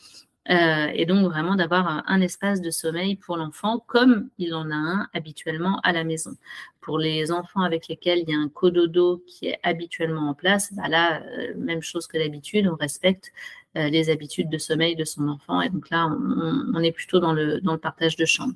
Euh, 0.50 0.88
et 0.92 1.06
donc 1.06 1.24
vraiment 1.30 1.54
d'avoir 1.54 2.02
un, 2.06 2.20
espace 2.20 2.60
de 2.60 2.70
sommeil 2.70 3.14
pour 3.14 3.36
l'enfant 3.36 3.78
comme 3.86 4.28
il 4.38 4.54
en 4.54 4.72
a 4.72 4.74
un 4.74 5.08
habituellement 5.14 5.80
à 5.84 5.92
la 5.92 6.04
maison. 6.04 6.32
Pour 6.80 6.98
les 6.98 7.30
enfants 7.30 7.62
avec 7.62 7.86
lesquels 7.86 8.20
il 8.26 8.30
y 8.30 8.34
a 8.34 8.38
un 8.38 8.48
cododo 8.48 9.22
qui 9.26 9.46
est 9.46 9.60
habituellement 9.62 10.28
en 10.30 10.34
place, 10.34 10.72
bah 10.74 10.88
là, 10.88 11.22
euh, 11.22 11.54
même 11.56 11.80
chose 11.80 12.08
que 12.08 12.18
d'habitude, 12.18 12.66
on 12.66 12.74
respecte 12.74 13.32
euh, 13.76 13.88
les 13.88 14.10
habitudes 14.10 14.50
de 14.50 14.58
sommeil 14.58 14.96
de 14.96 15.04
son 15.04 15.28
enfant. 15.28 15.60
Et 15.62 15.68
donc 15.68 15.90
là, 15.90 16.08
on, 16.08 16.72
on 16.74 16.82
est 16.82 16.92
plutôt 16.92 17.20
dans 17.20 17.32
le, 17.32 17.60
dans 17.60 17.72
le 17.72 17.78
partage 17.78 18.16
de 18.16 18.24
chambre. 18.24 18.54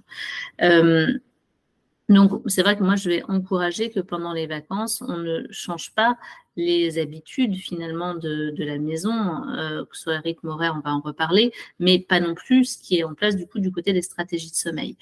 Donc, 2.08 2.40
c'est 2.46 2.62
vrai 2.62 2.76
que 2.76 2.84
moi, 2.84 2.94
je 2.94 3.08
vais 3.08 3.22
encourager 3.24 3.90
que 3.90 3.98
pendant 3.98 4.32
les 4.32 4.46
vacances, 4.46 5.02
on 5.08 5.16
ne 5.16 5.44
change 5.50 5.92
pas 5.92 6.16
les 6.54 6.98
habitudes 6.98 7.56
finalement 7.56 8.14
de, 8.14 8.50
de 8.50 8.64
la 8.64 8.78
maison, 8.78 9.12
euh, 9.48 9.84
que 9.84 9.96
ce 9.96 10.04
soit 10.04 10.18
rythme 10.20 10.48
horaire, 10.48 10.74
on 10.76 10.80
va 10.88 10.94
en 10.94 11.00
reparler, 11.00 11.52
mais 11.80 11.98
pas 11.98 12.20
non 12.20 12.34
plus 12.34 12.64
ce 12.64 12.78
qui 12.78 12.98
est 12.98 13.04
en 13.04 13.14
place 13.14 13.36
du 13.36 13.46
coup 13.46 13.58
du 13.58 13.72
côté 13.72 13.92
des 13.92 14.02
stratégies 14.02 14.50
de 14.50 14.56
sommeil. 14.56 14.96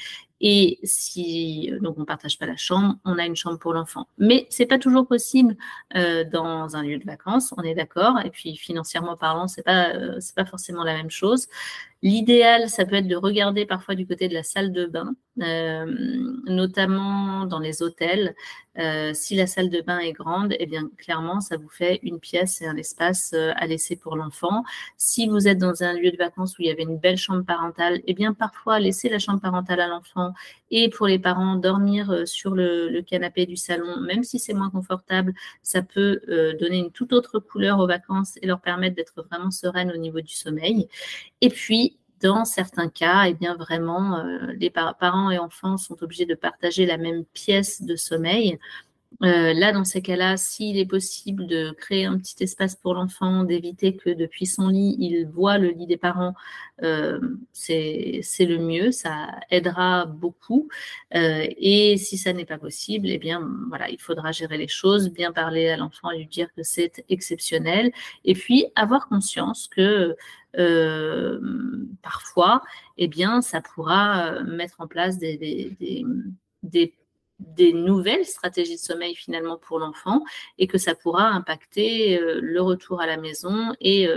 Et 0.46 0.78
si 0.82 1.72
donc 1.80 1.98
on 1.98 2.04
partage 2.04 2.38
pas 2.38 2.44
la 2.44 2.58
chambre, 2.58 2.96
on 3.06 3.18
a 3.18 3.24
une 3.24 3.34
chambre 3.34 3.58
pour 3.58 3.72
l'enfant. 3.72 4.08
Mais 4.18 4.46
c'est 4.50 4.66
pas 4.66 4.78
toujours 4.78 5.06
possible 5.06 5.56
euh, 5.96 6.22
dans 6.30 6.76
un 6.76 6.82
lieu 6.82 6.98
de 6.98 7.04
vacances, 7.04 7.54
on 7.56 7.62
est 7.62 7.74
d'accord. 7.74 8.20
Et 8.22 8.28
puis 8.28 8.54
financièrement 8.54 9.16
parlant, 9.16 9.48
c'est 9.48 9.62
pas 9.62 9.94
euh, 9.94 10.20
c'est 10.20 10.34
pas 10.34 10.44
forcément 10.44 10.84
la 10.84 10.96
même 10.98 11.10
chose. 11.10 11.46
L'idéal, 12.02 12.68
ça 12.68 12.84
peut 12.84 12.96
être 12.96 13.08
de 13.08 13.16
regarder 13.16 13.64
parfois 13.64 13.94
du 13.94 14.06
côté 14.06 14.28
de 14.28 14.34
la 14.34 14.42
salle 14.42 14.70
de 14.72 14.84
bain, 14.84 15.14
euh, 15.40 15.86
notamment 16.44 17.46
dans 17.46 17.58
les 17.58 17.82
hôtels. 17.82 18.34
Euh, 18.78 19.12
si 19.14 19.36
la 19.36 19.46
salle 19.46 19.70
de 19.70 19.80
bain 19.80 19.98
est 19.98 20.12
grande, 20.12 20.54
eh 20.58 20.66
bien 20.66 20.90
clairement, 20.98 21.40
ça 21.40 21.56
vous 21.56 21.68
fait 21.68 22.00
une 22.02 22.18
pièce 22.18 22.60
et 22.60 22.66
un 22.66 22.76
espace 22.76 23.32
euh, 23.34 23.52
à 23.56 23.66
laisser 23.66 23.96
pour 23.96 24.16
l'enfant. 24.16 24.64
Si 24.96 25.28
vous 25.28 25.46
êtes 25.46 25.58
dans 25.58 25.82
un 25.82 25.92
lieu 25.92 26.10
de 26.10 26.16
vacances 26.16 26.58
où 26.58 26.62
il 26.62 26.68
y 26.68 26.70
avait 26.70 26.82
une 26.82 26.98
belle 26.98 27.16
chambre 27.16 27.44
parentale, 27.44 28.00
eh 28.06 28.14
bien 28.14 28.34
parfois 28.34 28.80
laisser 28.80 29.08
la 29.08 29.18
chambre 29.18 29.40
parentale 29.40 29.80
à 29.80 29.88
l'enfant 29.88 30.32
et 30.70 30.88
pour 30.90 31.06
les 31.06 31.18
parents 31.18 31.56
dormir 31.56 32.10
euh, 32.10 32.26
sur 32.26 32.50
le, 32.54 33.02
canapé 33.02 33.46
du 33.46 33.56
salon, 33.56 34.00
même 34.00 34.24
si 34.24 34.38
c'est 34.38 34.54
moins 34.54 34.70
confortable, 34.70 35.34
ça 35.62 35.82
peut 35.82 36.20
donner 36.58 36.78
une 36.78 36.90
toute 36.90 37.12
autre 37.12 37.38
couleur 37.38 37.78
aux 37.80 37.86
vacances 37.86 38.38
et 38.40 38.46
leur 38.46 38.60
permettre 38.60 38.96
d'être 38.96 39.22
vraiment 39.28 39.50
sereines 39.50 39.92
au 39.92 39.96
niveau 39.96 40.20
du 40.20 40.32
sommeil. 40.32 40.88
Et 41.40 41.50
puis 41.50 41.98
dans 42.24 42.46
certains 42.46 42.88
cas, 42.88 43.26
eh 43.28 43.34
bien 43.34 43.54
vraiment, 43.54 44.16
euh, 44.18 44.52
les 44.58 44.70
parents 44.70 45.30
et 45.30 45.38
enfants 45.38 45.76
sont 45.76 46.02
obligés 46.02 46.24
de 46.24 46.34
partager 46.34 46.86
la 46.86 46.96
même 46.96 47.24
pièce 47.34 47.82
de 47.82 47.96
sommeil. 47.96 48.58
Euh, 49.22 49.54
là, 49.54 49.72
dans 49.72 49.84
ces 49.84 50.02
cas-là, 50.02 50.36
s'il 50.36 50.78
est 50.78 50.86
possible 50.86 51.46
de 51.46 51.70
créer 51.72 52.04
un 52.04 52.18
petit 52.18 52.42
espace 52.42 52.74
pour 52.74 52.94
l'enfant, 52.94 53.44
d'éviter 53.44 53.96
que 53.96 54.10
depuis 54.10 54.46
son 54.46 54.68
lit, 54.68 54.96
il 54.98 55.26
voit 55.26 55.58
le 55.58 55.68
lit 55.70 55.86
des 55.86 55.96
parents, 55.96 56.34
euh, 56.82 57.20
c'est 57.52 58.22
le 58.40 58.58
mieux, 58.58 58.90
ça 58.92 59.28
aidera 59.50 60.06
beaucoup. 60.06 60.68
et 61.12 61.96
si 61.96 62.18
ça 62.18 62.32
n'est 62.32 62.44
pas 62.44 62.58
possible, 62.58 63.08
eh 63.08 63.18
bien, 63.18 63.48
voilà, 63.68 63.88
il 63.90 64.00
faudra 64.00 64.32
gérer 64.32 64.58
les 64.58 64.68
choses, 64.68 65.10
bien 65.10 65.32
parler 65.32 65.68
à 65.68 65.76
l'enfant 65.76 66.10
et 66.10 66.18
lui 66.18 66.26
dire 66.26 66.52
que 66.54 66.62
c'est 66.62 67.04
exceptionnel, 67.08 67.92
et 68.24 68.34
puis 68.34 68.66
avoir 68.74 69.08
conscience 69.08 69.68
que 69.68 70.16
euh, 70.58 71.40
parfois, 72.02 72.62
eh 72.96 73.08
bien, 73.08 73.42
ça 73.42 73.60
pourra 73.60 74.26
euh, 74.26 74.44
mettre 74.44 74.80
en 74.80 74.86
place 74.86 75.18
des, 75.18 75.76
des, 77.56 77.72
nouvelles 77.72 78.24
stratégies 78.24 78.76
de 78.76 78.80
sommeil 78.80 79.14
finalement 79.14 79.56
pour 79.56 79.78
l'enfant 79.78 80.22
et 80.58 80.66
que 80.66 80.78
ça 80.78 80.94
pourra 80.94 81.28
impacter 81.28 82.18
euh, 82.18 82.40
le 82.42 82.60
retour 82.60 83.00
à 83.00 83.06
la 83.06 83.16
maison 83.16 83.74
et, 83.80 84.08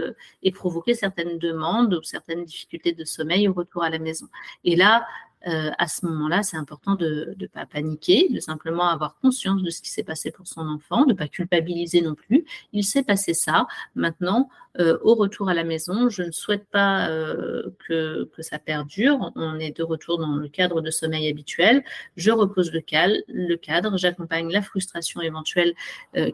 et, 0.43 0.51
provoquer 0.51 0.93
certaines 0.93 1.37
demandes 1.37 1.93
ou 1.93 2.03
certaines 2.03 2.45
difficultés 2.45 2.93
de 2.93 3.05
sommeil 3.05 3.47
au 3.47 3.53
retour 3.53 3.83
à 3.83 3.89
la 3.89 3.99
maison. 3.99 4.27
Et 4.63 4.75
là, 4.75 5.05
euh, 5.47 5.71
à 5.77 5.87
ce 5.87 6.05
moment-là, 6.05 6.43
c'est 6.43 6.57
important 6.57 6.95
de 6.95 7.35
ne 7.39 7.47
pas 7.47 7.65
paniquer, 7.65 8.27
de 8.29 8.39
simplement 8.39 8.87
avoir 8.89 9.15
conscience 9.21 9.63
de 9.63 9.69
ce 9.69 9.81
qui 9.81 9.89
s'est 9.89 10.03
passé 10.03 10.31
pour 10.31 10.47
son 10.47 10.67
enfant, 10.67 11.05
de 11.05 11.13
ne 11.13 11.17
pas 11.17 11.27
culpabiliser 11.27 12.01
non 12.01 12.15
plus. 12.15 12.45
Il 12.73 12.83
s'est 12.83 13.03
passé 13.03 13.33
ça. 13.33 13.67
Maintenant, 13.95 14.49
euh, 14.79 14.97
au 15.03 15.15
retour 15.15 15.49
à 15.49 15.53
la 15.53 15.63
maison, 15.63 16.09
je 16.09 16.23
ne 16.23 16.31
souhaite 16.31 16.65
pas 16.69 17.09
euh, 17.09 17.69
que, 17.87 18.29
ça 18.39 18.59
perdure. 18.59 19.31
On 19.35 19.57
est 19.59 19.75
de 19.75 19.83
retour 19.83 20.17
dans 20.17 20.35
le 20.35 20.47
cadre 20.49 20.81
de 20.81 20.91
sommeil 20.91 21.29
habituel. 21.29 21.83
Je 22.17 22.31
repose 22.31 22.71
le, 22.71 22.81
cal, 22.81 23.23
le 23.27 23.55
cadre, 23.55 23.97
j'accompagne 23.97 24.51
la 24.51 24.61
frustration 24.61 25.21
éventuelle 25.21 25.73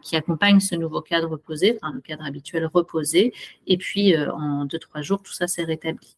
qui 0.01 0.15
accompagne 0.15 0.59
ce 0.59 0.75
nouveau 0.75 1.01
cadre 1.01 1.29
reposé, 1.29 1.77
enfin 1.81 1.93
le 1.93 2.01
cadre 2.01 2.25
habituel 2.25 2.69
reposé. 2.71 3.33
Et 3.67 3.77
puis, 3.77 4.17
en 4.17 4.65
deux, 4.65 4.79
trois 4.79 5.01
jours, 5.01 5.21
tout 5.23 5.33
ça 5.33 5.47
s'est 5.47 5.63
rétabli 5.63 6.15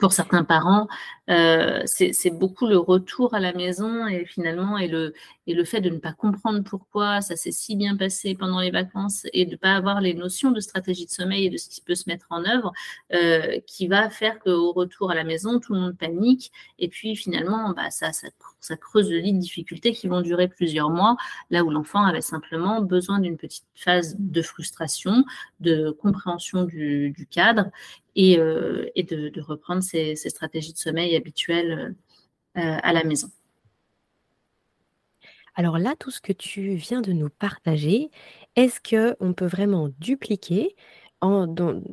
pour 0.00 0.12
certains 0.12 0.44
parents, 0.44 0.88
euh, 1.30 1.82
c'est 1.84 2.30
beaucoup 2.30 2.66
le 2.66 2.78
retour 2.78 3.34
à 3.34 3.40
la 3.40 3.52
maison 3.52 4.06
et 4.06 4.24
finalement 4.24 4.78
et 4.78 4.88
le, 4.88 5.12
et 5.46 5.54
le 5.54 5.64
fait 5.64 5.80
de 5.80 5.90
ne 5.90 5.98
pas 5.98 6.12
comprendre 6.12 6.62
pourquoi 6.64 7.20
ça 7.20 7.36
s'est 7.36 7.52
si 7.52 7.76
bien 7.76 7.96
passé 7.96 8.34
pendant 8.34 8.60
les 8.60 8.70
vacances 8.70 9.26
et 9.32 9.44
de 9.44 9.52
ne 9.52 9.56
pas 9.56 9.74
avoir 9.74 10.00
les 10.00 10.14
notions 10.14 10.50
de 10.50 10.60
stratégie 10.60 11.04
de 11.06 11.10
sommeil 11.10 11.46
et 11.46 11.50
de 11.50 11.58
ce 11.58 11.68
qui 11.68 11.82
peut 11.82 11.94
se 11.94 12.08
mettre 12.08 12.26
en 12.30 12.44
œuvre 12.44 12.72
euh, 13.12 13.60
qui 13.66 13.86
va 13.86 14.08
faire 14.08 14.38
qu'au 14.40 14.72
retour 14.72 15.10
à 15.10 15.14
la 15.14 15.24
maison, 15.24 15.60
tout 15.60 15.74
le 15.74 15.80
monde 15.80 15.96
panique 15.96 16.52
et 16.78 16.88
puis 16.88 17.14
finalement, 17.14 17.72
bah, 17.72 17.90
ça, 17.90 18.10
ça, 18.12 18.76
creuse 18.76 19.10
le 19.10 19.18
lit 19.18 19.34
de 19.34 19.38
difficultés 19.38 19.92
qui 19.92 20.08
vont 20.08 20.22
durer 20.22 20.48
plusieurs 20.48 20.90
mois, 20.90 21.16
là 21.50 21.64
où 21.64 21.70
l'enfant 21.70 22.04
avait 22.04 22.20
simplement 22.20 22.80
besoin 22.80 23.18
d'une 23.18 23.36
petite 23.36 23.66
phase 23.74 24.16
de 24.18 24.42
frustration, 24.42 25.24
de 25.60 25.90
compréhension 25.90 26.64
du 26.64 27.28
cadre 27.30 27.70
et, 28.14 28.38
euh, 28.38 28.90
de, 28.96 29.40
reprendre 29.40 29.82
ses, 29.82 30.16
ses, 30.16 30.30
stratégies 30.30 30.72
de 30.72 30.78
sommeil 30.78 31.16
habituelles 31.16 31.94
euh, 32.56 32.60
à 32.82 32.92
la 32.92 33.04
maison. 33.04 33.28
Alors 35.54 35.78
là, 35.78 35.94
tout 35.98 36.10
ce 36.10 36.20
que 36.20 36.32
tu 36.32 36.74
viens 36.74 37.02
de 37.02 37.12
nous 37.12 37.28
partager, 37.28 38.10
est-ce 38.56 38.80
qu'on 38.80 39.32
peut 39.34 39.46
vraiment 39.46 39.90
dupliquer 39.98 40.74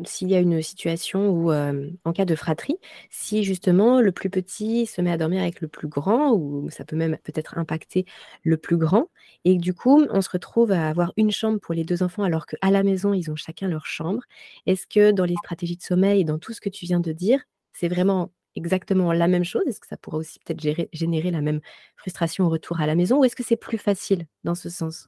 s'il 0.06 0.30
y 0.30 0.36
a 0.36 0.40
une 0.40 0.62
situation 0.62 1.30
où, 1.30 1.52
euh, 1.52 1.90
en 2.04 2.14
cas 2.14 2.26
de 2.26 2.36
fratrie, 2.36 2.78
si 3.12 3.44
justement 3.44 4.02
le 4.02 4.12
plus 4.12 4.30
petit 4.32 4.88
se 4.88 5.02
met 5.02 5.12
à 5.12 5.18
dormir 5.18 5.42
avec 5.44 5.62
le 5.62 5.68
plus 5.68 5.88
grand, 5.88 6.34
ou 6.34 6.70
ça 6.72 6.84
peut 6.86 6.96
même 6.96 7.18
peut-être 7.24 7.58
impacter 7.58 8.06
le 8.44 8.58
plus 8.58 8.78
grand, 8.78 9.10
et 9.46 9.56
du 9.58 9.74
coup, 9.74 10.06
on 10.10 10.22
se 10.22 10.30
retrouve 10.32 10.72
à 10.72 10.90
avoir 10.90 11.14
une 11.18 11.32
chambre 11.32 11.60
pour 11.60 11.76
les 11.76 11.84
deux 11.84 12.02
enfants 12.04 12.24
alors 12.24 12.46
qu'à 12.48 12.72
la 12.72 12.82
maison, 12.84 13.14
ils 13.14 13.30
ont 13.30 13.36
chacun 13.36 13.68
leur 13.68 13.86
chambre. 13.86 14.22
Est-ce 14.66 14.88
que 14.88 15.12
dans 15.12 15.26
les 15.26 15.36
stratégies 15.36 15.78
de 15.78 15.84
sommeil, 15.84 16.26
dans 16.26 16.40
tout 16.40 16.54
ce 16.54 16.62
que 16.62 16.70
tu 16.70 16.86
viens 16.86 17.00
de 17.00 17.12
dire, 17.12 17.42
c'est 17.74 17.88
vraiment 17.88 18.32
exactement 18.56 19.14
la 19.14 19.28
même 19.28 19.44
chose? 19.46 19.64
Est-ce 19.68 19.80
que 19.80 19.88
ça 19.88 19.98
pourrait 19.98 20.18
aussi 20.18 20.40
peut-être 20.40 20.88
générer 20.94 21.32
la 21.32 21.42
même 21.42 21.62
frustration 21.98 22.46
au 22.46 22.50
retour 22.50 22.80
à 22.82 22.88
la 22.88 22.96
maison, 22.96 23.20
ou 23.20 23.26
est-ce 23.26 23.36
que 23.36 23.44
c'est 23.44 23.58
plus 23.58 23.78
facile 23.78 24.26
dans 24.44 24.56
ce 24.56 24.70
sens? 24.70 25.08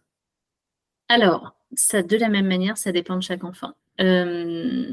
Alors, 1.10 1.56
ça, 1.76 2.02
de 2.02 2.18
la 2.18 2.28
même 2.30 2.48
manière, 2.48 2.76
ça 2.78 2.92
dépend 2.92 3.16
de 3.16 3.22
chaque 3.22 3.44
enfant. 3.44 3.74
Euh, 4.00 4.86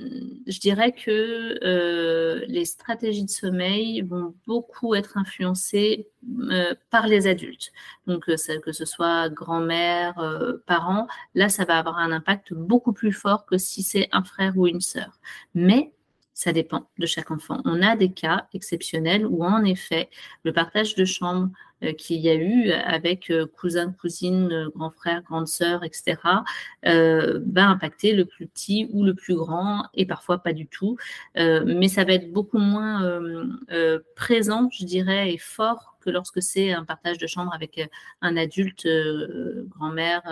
je 0.47 0.61
dirais 0.61 0.93
que 0.93 1.59
euh, 1.63 2.45
les 2.49 2.65
stratégies 2.65 3.25
de 3.25 3.31
sommeil 3.31 4.03
vont 4.03 4.35
beaucoup 4.47 4.95
être 4.95 5.17
influencées 5.17 6.09
euh, 6.51 6.75
par 6.91 7.07
les 7.07 7.27
adultes. 7.27 7.73
Donc, 8.07 8.25
que 8.25 8.37
ce 8.73 8.85
soit 8.85 9.29
grand-mère, 9.29 10.15
parents, 10.67 11.07
là, 11.35 11.49
ça 11.49 11.65
va 11.65 11.79
avoir 11.79 11.99
un 11.99 12.13
impact 12.13 12.55
beaucoup 12.55 12.93
plus 12.93 13.13
fort 13.13 13.47
que 13.47 13.57
si 13.59 13.83
c'est 13.83 14.09
un 14.13 14.25
frère 14.25 14.57
ou 14.57 14.67
une 14.67 14.81
sœur. 14.81 15.19
Mais 15.55 15.93
ça 16.35 16.53
dépend 16.53 16.89
de 16.99 17.07
chaque 17.07 17.31
enfant. 17.31 17.61
On 17.65 17.83
a 17.83 17.97
des 17.97 18.13
cas 18.13 18.47
exceptionnels 18.55 19.27
où, 19.27 19.45
en 19.45 19.65
effet, 19.65 20.09
le 20.45 20.53
partage 20.53 20.95
de 20.95 21.05
chambre 21.05 21.51
qu'il 21.97 22.21
y 22.21 22.29
a 22.29 22.35
eu 22.35 22.71
avec 22.71 23.31
euh, 23.31 23.47
cousin, 23.47 23.93
cousine, 23.93 24.51
euh, 24.53 24.69
grand 24.75 24.91
frère, 24.91 25.23
grande 25.23 25.49
sœur, 25.49 25.85
etc., 25.85 26.17
va 26.83 27.67
impacter 27.67 28.13
le 28.13 28.25
plus 28.25 28.47
petit 28.47 28.89
ou 28.93 29.05
le 29.05 29.15
plus 29.15 29.35
grand, 29.35 29.85
et 29.95 30.07
parfois 30.07 30.39
pas 30.39 30.53
du 30.53 30.67
tout. 30.67 30.97
mais 31.35 31.89
ça 31.89 32.05
va 32.05 32.15
être 32.15 32.33
beaucoup 32.33 32.59
moins 32.59 33.23
présent, 34.17 34.69
je 34.73 34.85
dirais, 34.85 35.33
et 35.33 35.39
fort 35.39 35.97
que 36.01 36.11
lorsque 36.11 36.41
c'est 36.41 36.73
un 36.73 36.85
partage 36.85 37.19
de 37.19 37.27
chambre 37.27 37.53
avec 37.53 37.81
un 38.23 38.37
adulte, 38.37 38.89
grand-mère, 39.69 40.23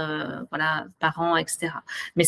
voilà, 0.51 0.87
parents, 0.99 1.37
etc. 1.37 1.73
Mais, 2.15 2.25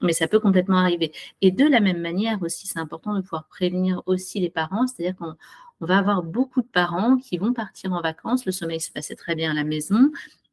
mais 0.00 0.12
ça 0.12 0.28
peut 0.28 0.40
complètement 0.40 0.78
arriver. 0.78 1.12
Et 1.40 1.50
de 1.50 1.66
la 1.66 1.80
même 1.80 2.00
manière 2.00 2.42
aussi, 2.42 2.66
c'est 2.66 2.78
important 2.78 3.14
de 3.14 3.20
pouvoir 3.20 3.46
prévenir 3.46 4.02
aussi 4.06 4.40
les 4.40 4.50
parents, 4.50 4.86
c'est-à-dire 4.86 5.16
qu'on 5.16 5.34
on 5.80 5.86
va 5.86 5.98
avoir 5.98 6.22
beaucoup 6.22 6.62
de 6.62 6.66
parents 6.66 7.16
qui 7.16 7.38
vont 7.38 7.52
partir 7.52 7.92
en 7.92 8.00
vacances. 8.00 8.46
Le 8.46 8.52
sommeil 8.52 8.80
se 8.80 8.90
passait 8.90 9.16
très 9.16 9.34
bien 9.34 9.50
à 9.50 9.54
la 9.54 9.64
maison. 9.64 10.10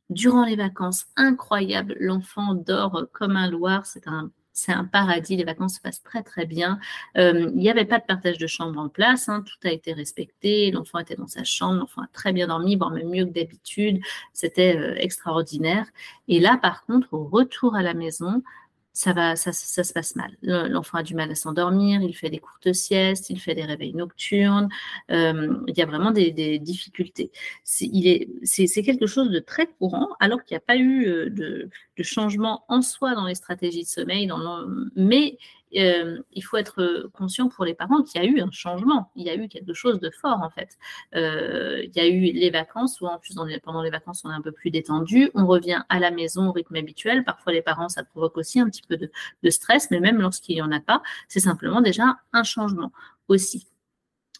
Durant 0.09 0.45
les 0.45 0.55
vacances, 0.55 1.05
incroyable, 1.15 1.95
l'enfant 1.99 2.53
dort 2.53 3.07
comme 3.13 3.37
un 3.37 3.49
loir, 3.49 3.85
c'est 3.85 4.07
un 4.07 4.85
paradis, 4.85 5.37
les 5.37 5.45
vacances 5.45 5.75
se 5.75 5.81
passent 5.81 6.03
très 6.03 6.23
très 6.23 6.45
bien. 6.45 6.77
Euh, 7.17 7.49
il 7.53 7.57
n'y 7.57 7.69
avait 7.69 7.85
pas 7.85 7.99
de 7.99 8.05
partage 8.05 8.37
de 8.37 8.45
chambre 8.45 8.79
en 8.79 8.89
place, 8.89 9.29
hein, 9.29 9.43
tout 9.43 9.67
a 9.67 9.71
été 9.71 9.93
respecté, 9.93 10.71
l'enfant 10.71 10.99
était 10.99 11.15
dans 11.15 11.27
sa 11.27 11.43
chambre, 11.45 11.79
l'enfant 11.79 12.01
a 12.01 12.07
très 12.11 12.33
bien 12.33 12.47
dormi, 12.47 12.75
voire 12.75 12.91
même 12.91 13.09
mieux 13.09 13.25
que 13.25 13.31
d'habitude, 13.31 14.01
c'était 14.33 14.77
euh, 14.77 14.95
extraordinaire. 14.97 15.87
Et 16.27 16.39
là, 16.39 16.59
par 16.61 16.85
contre, 16.85 17.13
au 17.13 17.23
retour 17.23 17.75
à 17.75 17.81
la 17.81 17.93
maison, 17.93 18.43
ça, 18.93 19.11
va, 19.11 19.35
ça, 19.35 19.51
ça, 19.51 19.83
se 19.83 19.91
passe 19.91 20.15
mal. 20.15 20.37
L'enfant 20.43 20.99
a 20.99 21.03
du 21.03 21.15
mal 21.15 21.31
à 21.31 21.35
s'endormir, 21.35 22.01
il 22.01 22.13
fait 22.15 22.29
des 22.29 22.37
courtes 22.37 22.73
siestes, 22.73 23.29
il 23.31 23.39
fait 23.39 23.55
des 23.55 23.65
réveils 23.65 23.93
nocturnes, 23.93 24.69
euh, 25.11 25.57
il 25.67 25.77
y 25.77 25.81
a 25.81 25.85
vraiment 25.85 26.11
des, 26.11 26.31
des 26.31 26.59
difficultés. 26.59 27.31
C'est 27.63 28.83
quelque 28.83 29.07
chose 29.07 29.31
de 29.31 29.39
très 29.39 29.65
courant, 29.65 30.09
alors 30.19 30.43
qu'il 30.43 30.55
n'y 30.55 30.57
a 30.57 30.65
pas 30.65 30.77
eu 30.77 31.07
euh, 31.07 31.29
de, 31.29 31.69
de, 31.97 32.03
changement 32.03 32.63
en 32.67 32.81
soi 32.81 33.15
dans 33.15 33.25
les 33.25 33.35
stratégies 33.35 33.83
de 33.83 33.87
sommeil, 33.87 34.27
dans 34.27 34.37
mais 34.95 35.37
euh, 35.81 36.21
il 36.31 36.41
faut 36.41 36.57
être 36.57 37.09
conscient 37.13 37.49
pour 37.49 37.65
les 37.65 37.73
parents 37.73 38.03
qu'il 38.03 38.21
y 38.21 38.25
a 38.25 38.27
eu 38.27 38.41
un 38.41 38.51
changement, 38.51 39.11
il 39.15 39.25
y 39.25 39.29
a 39.29 39.35
eu 39.35 39.47
quelque 39.47 39.73
chose 39.73 39.99
de 39.99 40.09
fort 40.09 40.41
en 40.41 40.49
fait. 40.49 40.77
Euh, 41.15 41.83
il 41.83 41.95
y 41.95 41.99
a 41.99 42.07
eu 42.07 42.31
les 42.31 42.49
vacances, 42.49 43.01
ou 43.01 43.07
en 43.07 43.19
plus 43.19 43.35
pendant 43.63 43.81
les 43.81 43.89
vacances 43.89 44.23
on 44.25 44.31
est 44.31 44.35
un 44.35 44.41
peu 44.41 44.51
plus 44.51 44.71
détendu, 44.71 45.29
on 45.33 45.45
revient 45.45 45.83
à 45.89 45.99
la 45.99 46.11
maison 46.11 46.49
au 46.49 46.51
rythme 46.51 46.75
habituel. 46.75 47.23
Parfois 47.23 47.53
les 47.53 47.61
parents 47.61 47.89
ça 47.89 48.03
provoque 48.03 48.37
aussi 48.37 48.59
un 48.59 48.69
petit 48.69 48.83
peu 48.83 48.97
de, 48.97 49.09
stress, 49.49 49.89
mais 49.91 49.99
même 49.99 50.19
lorsqu'il 50.21 50.55
n'y 50.55 50.61
en 50.61 50.71
a 50.71 50.79
pas, 50.79 51.01
c'est 51.27 51.39
simplement 51.39 51.81
déjà 51.81 52.17
un 52.33 52.43
changement 52.43 52.91
aussi. 53.27 53.67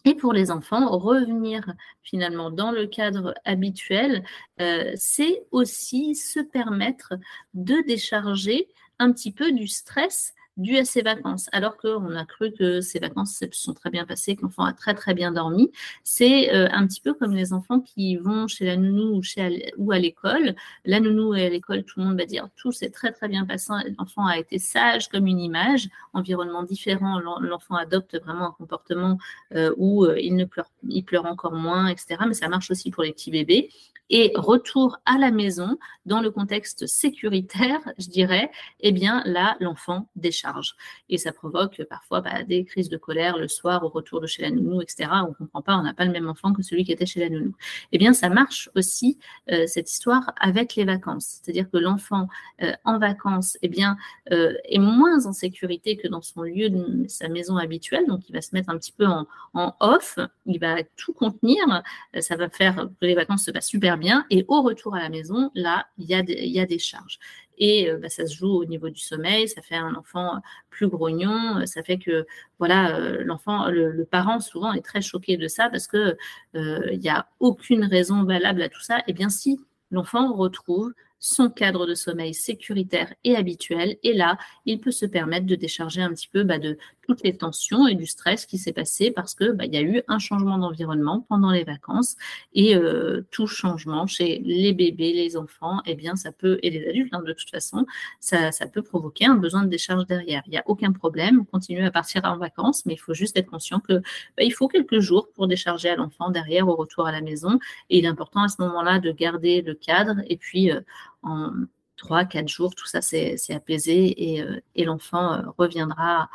Et 0.06 0.14
pour 0.14 0.34
les 0.34 0.50
enfants, 0.50 0.98
revenir 0.98 1.72
finalement 2.02 2.50
dans 2.50 2.70
le 2.70 2.86
cadre 2.86 3.34
habituel, 3.46 4.22
euh, 4.60 4.92
c'est 4.96 5.46
aussi 5.50 6.14
se 6.14 6.40
permettre 6.40 7.14
de 7.54 7.82
décharger 7.86 8.68
un 8.98 9.12
petit 9.12 9.32
peu 9.32 9.52
du 9.52 9.66
stress 9.66 10.34
dû 10.56 10.76
à 10.76 10.84
ses 10.84 11.02
vacances, 11.02 11.48
alors 11.52 11.76
qu'on 11.76 12.14
a 12.14 12.24
cru 12.24 12.52
que 12.52 12.80
ses 12.80 12.98
vacances 12.98 13.36
se 13.36 13.46
sont 13.52 13.74
très 13.74 13.90
bien 13.90 14.04
passées, 14.04 14.36
que 14.36 14.42
l'enfant 14.42 14.64
a 14.64 14.72
très 14.72 14.94
très 14.94 15.14
bien 15.14 15.32
dormi. 15.32 15.70
C'est 16.04 16.54
euh, 16.54 16.68
un 16.70 16.86
petit 16.86 17.00
peu 17.00 17.14
comme 17.14 17.34
les 17.34 17.52
enfants 17.52 17.80
qui 17.80 18.16
vont 18.16 18.46
chez 18.46 18.64
la 18.64 18.76
nounou 18.76 19.16
ou, 19.16 19.22
chez, 19.22 19.72
ou 19.76 19.92
à 19.92 19.98
l'école. 19.98 20.54
La 20.84 21.00
nounou 21.00 21.34
et 21.34 21.46
à 21.46 21.48
l'école, 21.48 21.84
tout 21.84 22.00
le 22.00 22.06
monde 22.06 22.18
va 22.18 22.26
dire 22.26 22.48
tout 22.56 22.72
s'est 22.72 22.90
très 22.90 23.12
très 23.12 23.28
bien 23.28 23.44
passé, 23.46 23.72
l'enfant 23.98 24.26
a 24.26 24.38
été 24.38 24.58
sage 24.58 25.08
comme 25.08 25.26
une 25.26 25.40
image, 25.40 25.88
environnement 26.12 26.62
différent, 26.62 27.18
l'enfant 27.18 27.74
adopte 27.74 28.16
vraiment 28.22 28.48
un 28.48 28.52
comportement 28.52 29.18
euh, 29.54 29.72
où 29.76 30.04
euh, 30.04 30.18
il 30.20 30.36
ne 30.36 30.44
pleure, 30.44 30.70
il 30.88 31.02
pleure 31.04 31.26
encore 31.26 31.52
moins, 31.52 31.88
etc. 31.88 32.16
Mais 32.26 32.34
ça 32.34 32.48
marche 32.48 32.70
aussi 32.70 32.90
pour 32.90 33.02
les 33.02 33.12
petits 33.12 33.30
bébés 33.30 33.70
et 34.10 34.32
retour 34.34 34.98
à 35.06 35.18
la 35.18 35.30
maison 35.30 35.78
dans 36.06 36.20
le 36.20 36.30
contexte 36.30 36.86
sécuritaire, 36.86 37.80
je 37.98 38.08
dirais, 38.08 38.50
eh 38.80 38.92
bien 38.92 39.22
là, 39.24 39.56
l'enfant 39.60 40.08
décharge. 40.16 40.76
Et 41.08 41.16
ça 41.16 41.32
provoque 41.32 41.82
parfois 41.88 42.20
bah, 42.20 42.42
des 42.42 42.64
crises 42.64 42.88
de 42.90 42.96
colère 42.96 43.38
le 43.38 43.48
soir 43.48 43.82
au 43.84 43.88
retour 43.88 44.20
de 44.20 44.26
chez 44.26 44.42
la 44.42 44.50
nounou, 44.50 44.82
etc. 44.82 45.08
On 45.24 45.28
ne 45.28 45.34
comprend 45.34 45.62
pas, 45.62 45.76
on 45.76 45.82
n'a 45.82 45.94
pas 45.94 46.04
le 46.04 46.12
même 46.12 46.28
enfant 46.28 46.52
que 46.52 46.62
celui 46.62 46.84
qui 46.84 46.92
était 46.92 47.06
chez 47.06 47.20
la 47.20 47.30
nounou. 47.30 47.54
Eh 47.92 47.98
bien, 47.98 48.12
ça 48.12 48.28
marche 48.28 48.68
aussi, 48.74 49.18
euh, 49.50 49.66
cette 49.66 49.90
histoire, 49.90 50.32
avec 50.38 50.74
les 50.74 50.84
vacances. 50.84 51.40
C'est-à-dire 51.42 51.70
que 51.70 51.78
l'enfant 51.78 52.28
euh, 52.62 52.72
en 52.84 52.98
vacances, 52.98 53.56
eh 53.62 53.68
bien, 53.68 53.96
euh, 54.30 54.54
est 54.64 54.78
moins 54.78 55.26
en 55.26 55.32
sécurité 55.32 55.96
que 55.96 56.08
dans 56.08 56.22
son 56.22 56.42
lieu 56.42 56.68
de 56.68 57.06
sa 57.08 57.28
maison 57.28 57.56
habituelle. 57.56 58.06
Donc, 58.06 58.28
il 58.28 58.32
va 58.32 58.42
se 58.42 58.54
mettre 58.54 58.68
un 58.68 58.76
petit 58.78 58.92
peu 58.92 59.06
en, 59.06 59.26
en 59.54 59.74
off, 59.80 60.18
il 60.46 60.58
va 60.58 60.82
tout 60.96 61.14
contenir. 61.14 61.82
ça 62.20 62.36
va 62.36 62.48
faire 62.50 62.88
que 63.00 63.06
les 63.06 63.14
vacances 63.14 63.44
se 63.44 63.50
passent 63.50 63.68
super 63.68 63.96
bien. 63.96 64.03
Et 64.30 64.44
au 64.48 64.62
retour 64.62 64.94
à 64.94 65.00
la 65.00 65.08
maison, 65.08 65.50
là, 65.54 65.86
il 65.98 66.06
y 66.06 66.14
a 66.14 66.22
des, 66.66 66.78
charges. 66.78 67.18
Et 67.58 67.88
euh, 67.88 67.98
bah, 67.98 68.08
ça 68.08 68.26
se 68.26 68.36
joue 68.36 68.50
au 68.50 68.64
niveau 68.64 68.90
du 68.90 69.00
sommeil, 69.00 69.48
ça 69.48 69.62
fait 69.62 69.76
un 69.76 69.94
enfant 69.94 70.40
plus 70.70 70.88
grognon, 70.88 71.58
euh, 71.58 71.66
ça 71.66 71.82
fait 71.82 71.98
que 71.98 72.26
voilà, 72.58 72.96
euh, 72.96 73.22
l'enfant, 73.24 73.68
le, 73.68 74.04
parent 74.04 74.40
souvent 74.40 74.72
est 74.72 74.84
très 74.84 75.00
choqué 75.00 75.36
de 75.36 75.46
ça 75.48 75.70
parce 75.70 75.86
que 75.86 76.16
il 76.54 76.98
n'y 76.98 77.08
a 77.08 77.28
aucune 77.40 77.84
raison 77.84 78.24
valable 78.24 78.62
à 78.62 78.68
tout 78.68 78.82
ça. 78.82 78.98
Et 78.98 79.02
eh 79.08 79.12
bien 79.12 79.28
si 79.28 79.60
l'enfant 79.90 80.32
retrouve 80.34 80.92
son 81.24 81.48
cadre 81.48 81.86
de 81.86 81.94
sommeil 81.94 82.34
sécuritaire 82.34 83.14
et 83.24 83.34
habituel. 83.34 83.96
Et 84.02 84.12
là, 84.12 84.36
il 84.66 84.78
peut 84.78 84.90
se 84.90 85.06
permettre 85.06 85.46
de 85.46 85.54
décharger 85.54 86.02
un 86.02 86.12
petit 86.12 86.28
peu 86.28 86.42
bah, 86.44 86.58
de 86.58 86.76
toutes 87.06 87.22
les 87.22 87.34
tensions 87.34 87.86
et 87.86 87.94
du 87.94 88.04
stress 88.04 88.44
qui 88.44 88.58
s'est 88.58 88.74
passé 88.74 89.10
parce 89.10 89.34
que 89.34 89.50
bah, 89.52 89.64
y 89.64 89.78
a 89.78 89.80
eu 89.80 90.02
un 90.06 90.18
changement 90.18 90.58
d'environnement 90.58 91.24
pendant 91.28 91.50
les 91.50 91.64
vacances 91.64 92.16
et 92.52 92.76
euh, 92.76 93.22
tout 93.30 93.46
changement 93.46 94.06
chez 94.06 94.42
les 94.44 94.74
bébés, 94.74 95.14
les 95.14 95.38
enfants, 95.38 95.80
eh 95.86 95.94
bien 95.94 96.14
ça 96.14 96.30
peut 96.30 96.58
et 96.62 96.68
les 96.68 96.86
adultes 96.86 97.14
hein, 97.14 97.22
de 97.26 97.32
toute 97.32 97.48
façon, 97.48 97.86
ça, 98.20 98.50
peut 98.72 98.82
provoquer 98.82 99.24
un 99.24 99.36
besoin 99.36 99.62
de 99.62 99.68
décharge 99.68 100.06
derrière. 100.06 100.42
Il 100.46 100.50
n'y 100.50 100.58
a 100.58 100.62
aucun 100.66 100.92
problème, 100.92 101.40
on 101.40 101.44
continue 101.44 101.84
à 101.86 101.90
partir 101.90 102.20
en 102.24 102.36
vacances, 102.36 102.84
mais 102.84 102.94
il 102.94 102.98
faut 102.98 103.14
juste 103.14 103.38
être 103.38 103.50
conscient 103.50 103.80
que 103.80 103.94
bah, 104.36 104.42
il 104.42 104.52
faut 104.52 104.68
quelques 104.68 105.00
jours 105.00 105.28
pour 105.34 105.46
décharger 105.46 105.88
à 105.88 105.96
l'enfant 105.96 106.30
derrière 106.30 106.68
au 106.68 106.74
retour 106.74 107.06
à 107.06 107.12
la 107.12 107.22
maison 107.22 107.58
et 107.88 107.98
il 107.98 108.04
est 108.04 108.08
important 108.08 108.42
à 108.42 108.48
ce 108.48 108.60
moment-là 108.60 108.98
de 108.98 109.10
garder 109.10 109.62
le 109.62 109.74
cadre 109.74 110.16
et 110.26 110.36
puis 110.36 110.70
euh, 110.70 110.80
en 111.24 111.50
trois, 111.96 112.24
quatre 112.24 112.48
jours, 112.48 112.74
tout 112.74 112.86
ça 112.86 113.00
c'est 113.00 113.36
apaisé 113.50 114.34
et, 114.34 114.42
euh, 114.42 114.60
l'enfant 114.76 115.42
reviendra 115.58 116.28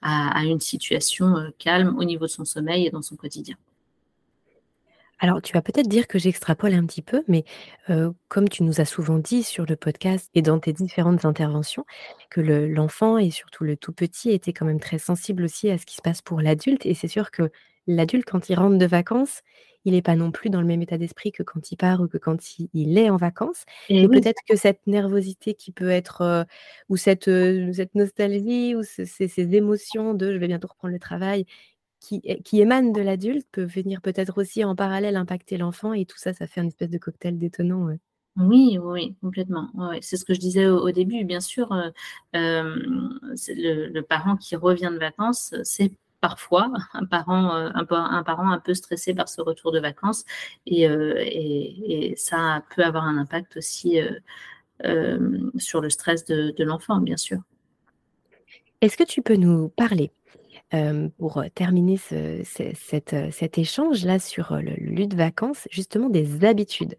à, 0.00 0.44
une 0.44 0.60
situation 0.60 1.36
euh, 1.36 1.50
calme 1.58 1.96
au 1.98 2.04
niveau 2.04 2.26
de 2.26 2.30
son 2.30 2.44
sommeil 2.44 2.86
et 2.86 2.90
dans 2.90 3.02
son 3.02 3.16
quotidien. 3.16 3.56
Alors, 5.20 5.40
tu 5.40 5.52
vas 5.52 5.62
peut-être 5.62 5.86
dire 5.86 6.08
que 6.08 6.18
j'extrapole 6.18 6.74
un 6.74 6.84
petit 6.84 7.00
peu, 7.00 7.22
mais 7.28 7.44
euh, 7.90 8.10
comme 8.26 8.48
tu 8.48 8.64
nous 8.64 8.80
as 8.80 8.84
souvent 8.84 9.18
dit 9.18 9.44
sur 9.44 9.64
le 9.64 9.76
podcast 9.76 10.28
et 10.34 10.42
dans 10.42 10.58
tes 10.58 10.72
différentes 10.72 11.24
interventions, 11.24 11.84
que 12.28 12.40
l'enfant 12.40 13.18
et 13.18 13.30
surtout 13.30 13.62
le 13.62 13.76
tout 13.76 13.92
petit 13.92 14.30
était 14.30 14.52
quand 14.52 14.66
même 14.66 14.80
très 14.80 14.98
sensible 14.98 15.44
aussi 15.44 15.70
à 15.70 15.78
ce 15.78 15.86
qui 15.86 15.94
se 15.94 16.02
passe 16.02 16.22
pour 16.22 16.40
l'adulte. 16.40 16.86
Et 16.86 16.94
c'est 16.94 17.06
sûr 17.06 17.30
que 17.30 17.52
l'adulte, 17.86 18.28
quand 18.28 18.48
il 18.48 18.56
rentre 18.56 18.78
de 18.78 18.86
vacances, 18.86 19.42
il 19.84 19.92
n'est 19.94 20.02
pas 20.02 20.16
non 20.16 20.30
plus 20.30 20.50
dans 20.50 20.60
le 20.60 20.66
même 20.66 20.82
état 20.82 20.98
d'esprit 20.98 21.32
que 21.32 21.42
quand 21.42 21.70
il 21.72 21.76
part 21.76 22.00
ou 22.00 22.08
que 22.08 22.18
quand 22.18 22.58
il, 22.58 22.98
est 22.98 23.10
en 23.10 23.16
vacances. 23.16 23.64
Et, 23.88 24.06
peut-être 24.08 24.40
que 24.48 24.56
cette 24.56 24.86
nervosité 24.86 25.54
qui 25.54 25.72
peut 25.72 25.90
être, 25.90 26.46
ou 26.88 26.96
cette, 26.96 27.30
cette 27.72 27.94
nostalgie, 27.94 28.74
ou 28.74 28.82
ces, 28.82 29.54
émotions 29.54 30.14
de 30.14 30.32
je 30.32 30.38
vais 30.38 30.48
bientôt 30.48 30.68
reprendre 30.68 30.92
le 30.92 31.00
travail, 31.00 31.46
qui, 32.00 32.20
qui 32.44 32.60
émanent 32.60 32.92
de 32.92 33.00
l'adulte, 33.00 33.46
peut 33.52 33.64
venir 33.64 34.00
peut-être 34.00 34.38
aussi 34.38 34.64
en 34.64 34.74
parallèle 34.74 35.16
impacter 35.16 35.56
l'enfant. 35.56 35.92
Et 35.92 36.04
tout 36.04 36.18
ça, 36.18 36.32
ça 36.32 36.46
fait 36.46 36.60
un 36.60 36.66
espèce 36.66 36.90
de 36.90 36.98
cocktail 36.98 37.38
détonnant. 37.38 37.88
Oui, 38.36 38.78
oui, 38.80 39.14
complètement. 39.20 39.70
c'est 40.00 40.16
ce 40.16 40.24
que 40.24 40.32
je 40.32 40.40
disais 40.40 40.66
au, 40.66 40.90
début. 40.90 41.24
Bien 41.24 41.40
sûr, 41.40 41.68
le, 42.32 44.00
parent 44.00 44.36
qui 44.36 44.56
revient 44.56 44.90
de 44.92 44.98
vacances, 44.98 45.54
c'est 45.64 45.92
parfois 46.22 46.72
un 46.94 47.04
parent, 47.04 47.54
euh, 47.54 47.68
un, 47.74 47.84
parent 47.84 48.50
un 48.50 48.58
peu 48.58 48.72
stressé 48.72 49.12
par 49.12 49.28
ce 49.28 49.42
retour 49.42 49.72
de 49.72 49.80
vacances 49.80 50.24
et, 50.64 50.88
euh, 50.88 52.14
ça 52.16 52.62
peut 52.74 52.84
avoir 52.84 53.04
un 53.04 53.18
impact 53.18 53.58
aussi 53.58 54.00
euh, 54.84 55.50
sur 55.58 55.82
le 55.82 55.90
stress 55.90 56.24
de, 56.24 56.64
l'enfant, 56.64 56.98
bien 57.00 57.18
sûr. 57.18 57.40
Est-ce 58.80 58.96
que 58.96 59.04
tu 59.04 59.20
peux 59.20 59.36
nous 59.36 59.68
parler 59.68 60.10
pour 61.18 61.44
terminer 61.54 61.98
ce, 61.98 62.40
cet, 62.44 63.14
cet 63.30 63.58
échange-là 63.58 64.18
sur 64.18 64.56
le 64.56 64.74
lieu 64.74 65.06
de 65.06 65.16
vacances, 65.16 65.68
justement 65.70 66.08
des 66.08 66.44
habitudes 66.46 66.96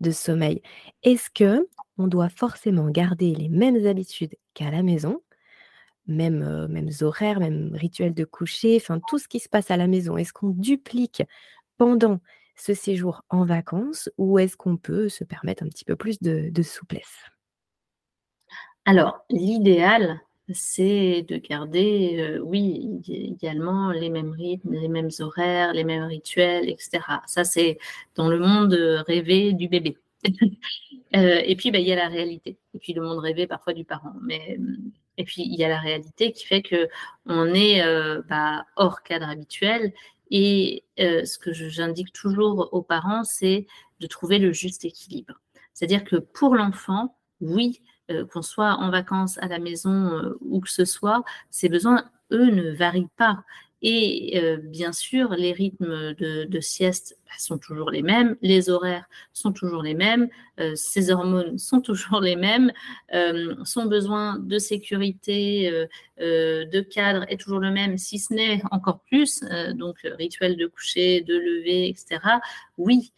de 0.00 0.10
sommeil? 0.10 0.60
Est-ce 1.04 1.30
que 1.30 1.68
on 1.98 2.08
doit 2.08 2.30
forcément 2.30 2.88
garder 2.90 3.34
les 3.34 3.48
mêmes 3.48 3.86
habitudes 3.86 4.34
qu'à 4.54 4.70
la 4.70 4.82
maison 4.82 5.20
même, 6.06 6.66
mêmes 6.68 6.90
horaires, 7.00 7.40
même 7.40 7.70
rituels 7.74 8.14
de 8.14 8.24
coucher, 8.24 8.76
enfin 8.76 9.00
tout 9.08 9.18
ce 9.18 9.28
qui 9.28 9.38
se 9.38 9.48
passe 9.48 9.70
à 9.70 9.76
la 9.76 9.86
maison. 9.86 10.16
Est-ce 10.16 10.32
qu'on 10.32 10.50
duplique 10.50 11.22
pendant 11.78 12.20
ce 12.56 12.74
séjour 12.74 13.22
en 13.28 13.44
vacances 13.44 14.10
ou 14.18 14.38
est-ce 14.38 14.56
qu'on 14.56 14.76
peut 14.76 15.08
se 15.08 15.24
permettre 15.24 15.62
un 15.62 15.68
petit 15.68 15.84
peu 15.84 15.96
plus 15.96 16.20
de, 16.20 16.62
souplesse? 16.62 17.24
Alors, 18.84 19.24
l'idéal, 19.30 20.20
c'est 20.50 21.22
de 21.22 21.36
garder, 21.36 22.38
oui, 22.42 23.00
idéalement, 23.06 23.90
les 23.90 24.10
mêmes 24.10 24.32
rythmes, 24.32 24.72
les 24.72 24.88
mêmes 24.88 25.10
horaires, 25.20 25.72
les 25.72 25.84
mêmes 25.84 26.04
rituels, 26.04 26.68
etc. 26.68 27.00
Ça, 27.26 27.44
c'est 27.44 27.78
dans 28.16 28.28
le 28.28 28.38
monde 28.38 28.74
rêvé 29.06 29.52
du 29.52 29.68
bébé. 29.68 29.96
et 31.12 31.56
puis, 31.56 31.70
bah, 31.70 31.78
il 31.78 31.86
y 31.86 31.92
a 31.92 31.96
la 31.96 32.08
réalité. 32.08 32.58
Et 32.74 32.78
puis, 32.78 32.92
le 32.92 33.02
monde 33.02 33.18
rêvé 33.18 33.46
parfois 33.46 33.72
du 33.72 33.84
parent. 33.84 34.14
Mais 34.22 34.56
mmh, 34.58 34.92
et 35.18 35.24
puis, 35.24 35.42
il 35.42 35.54
y 35.58 35.64
a 35.64 35.68
la 35.68 35.78
réalité 35.78 36.32
qui 36.32 36.46
fait 36.46 36.62
que 36.62 36.88
on 37.26 37.52
est 37.54 37.82
euh, 37.82 38.22
bah, 38.28 38.64
hors 38.76 39.02
cadre 39.02 39.28
habituel. 39.28 39.92
Et 40.30 40.84
euh, 41.00 41.24
ce 41.24 41.38
que 41.38 41.52
j'indique 41.52 42.12
toujours 42.12 42.70
aux 42.72 42.82
parents, 42.82 43.24
c'est 43.24 43.66
de 44.00 44.06
trouver 44.06 44.38
le 44.38 44.52
juste 44.52 44.84
équilibre. 44.84 45.34
C'est-à-dire 45.74 46.04
que 46.04 46.16
pour 46.16 46.56
l'enfant, 46.56 47.16
oui, 47.40 47.82
euh, 48.10 48.24
qu'on 48.26 48.42
soit 48.42 48.74
en 48.74 48.90
vacances 48.90 49.38
à 49.38 49.48
la 49.48 49.58
maison 49.58 50.34
ou 50.40 50.60
que 50.60 50.70
ce 50.70 50.84
soit, 50.84 51.22
ses 51.50 51.68
besoins, 51.68 52.10
eux, 52.30 52.50
ne 52.50 52.70
varient 52.70 53.08
pas. 53.16 53.44
Et 53.82 54.40
euh, 54.40 54.58
bien 54.58 54.92
sûr, 54.92 55.30
les 55.30 55.52
rythmes 55.52 56.14
de, 56.14 56.60
sieste 56.60 57.18
bah, 57.26 57.32
sont 57.38 57.58
toujours 57.58 57.90
les 57.90 58.02
mêmes, 58.02 58.36
les 58.40 58.70
horaires 58.70 59.06
sont 59.32 59.52
toujours 59.52 59.82
les 59.82 59.94
mêmes, 59.94 60.28
euh, 60.60 60.76
ses 60.76 61.10
hormones 61.10 61.58
sont 61.58 61.80
toujours 61.82 62.20
les 62.20 62.36
mêmes, 62.36 62.72
euh, 63.12 63.56
son 63.64 63.86
besoin 63.86 64.38
de 64.38 64.58
sécurité, 64.58 65.86
de 66.18 66.80
cadre 66.80 67.24
est 67.28 67.40
toujours 67.40 67.58
le 67.58 67.72
même, 67.72 67.98
si 67.98 68.20
ce 68.20 68.32
n'est 68.32 68.62
encore 68.70 69.00
plus, 69.00 69.40
donc 69.74 69.96
rituel 70.04 70.56
de 70.56 70.66
coucher, 70.66 71.20
de 71.22 71.34
lever, 71.34 71.88
etc. 71.88 72.20
Oui, 72.78 73.12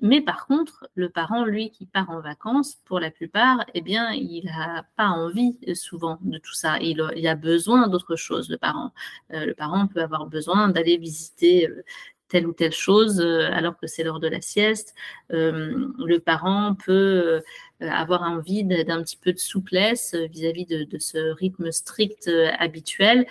mais 0.00 0.20
par 0.20 0.46
contre, 0.46 0.88
le 0.94 1.08
parent, 1.08 1.44
lui, 1.44 1.70
qui 1.70 1.86
part 1.86 2.10
en 2.10 2.20
vacances, 2.20 2.76
pour 2.84 3.00
la 3.00 3.10
plupart, 3.10 3.64
eh 3.74 3.80
bien, 3.80 4.12
il 4.12 4.44
n'a 4.44 4.84
pas 4.96 5.08
envie 5.08 5.58
euh, 5.66 5.74
souvent 5.74 6.18
de 6.22 6.38
tout 6.38 6.54
ça. 6.54 6.78
Il, 6.80 7.00
a 7.26 7.34
besoin 7.34 7.88
d'autre 7.88 8.14
chose, 8.14 8.48
le 8.48 8.58
parent. 8.58 8.92
Euh, 9.32 9.44
le 9.44 9.54
parent 9.54 9.88
peut 9.88 10.00
avoir 10.00 10.26
besoin 10.26 10.68
d'aller 10.68 10.98
visiter 10.98 11.68
euh, 11.68 11.82
telle 12.28 12.46
ou 12.46 12.52
telle 12.52 12.72
chose 12.72 13.20
alors 13.22 13.78
que 13.78 13.86
c'est 13.86 14.04
l'heure 14.04 14.20
de 14.20 14.28
la 14.28 14.42
sieste. 14.42 14.94
le 15.30 16.18
parent 16.18 16.74
peut 16.74 17.40
avoir 17.80 18.20
envie 18.20 18.64
d'un 18.64 19.02
petit 19.02 19.16
peu 19.16 19.32
de 19.32 19.38
souplesse 19.38 20.14
vis-à-vis 20.14 20.66
de, 20.66 20.98
ce 20.98 21.32
rythme 21.32 21.72
strict 21.72 22.30
habituel 22.58 23.26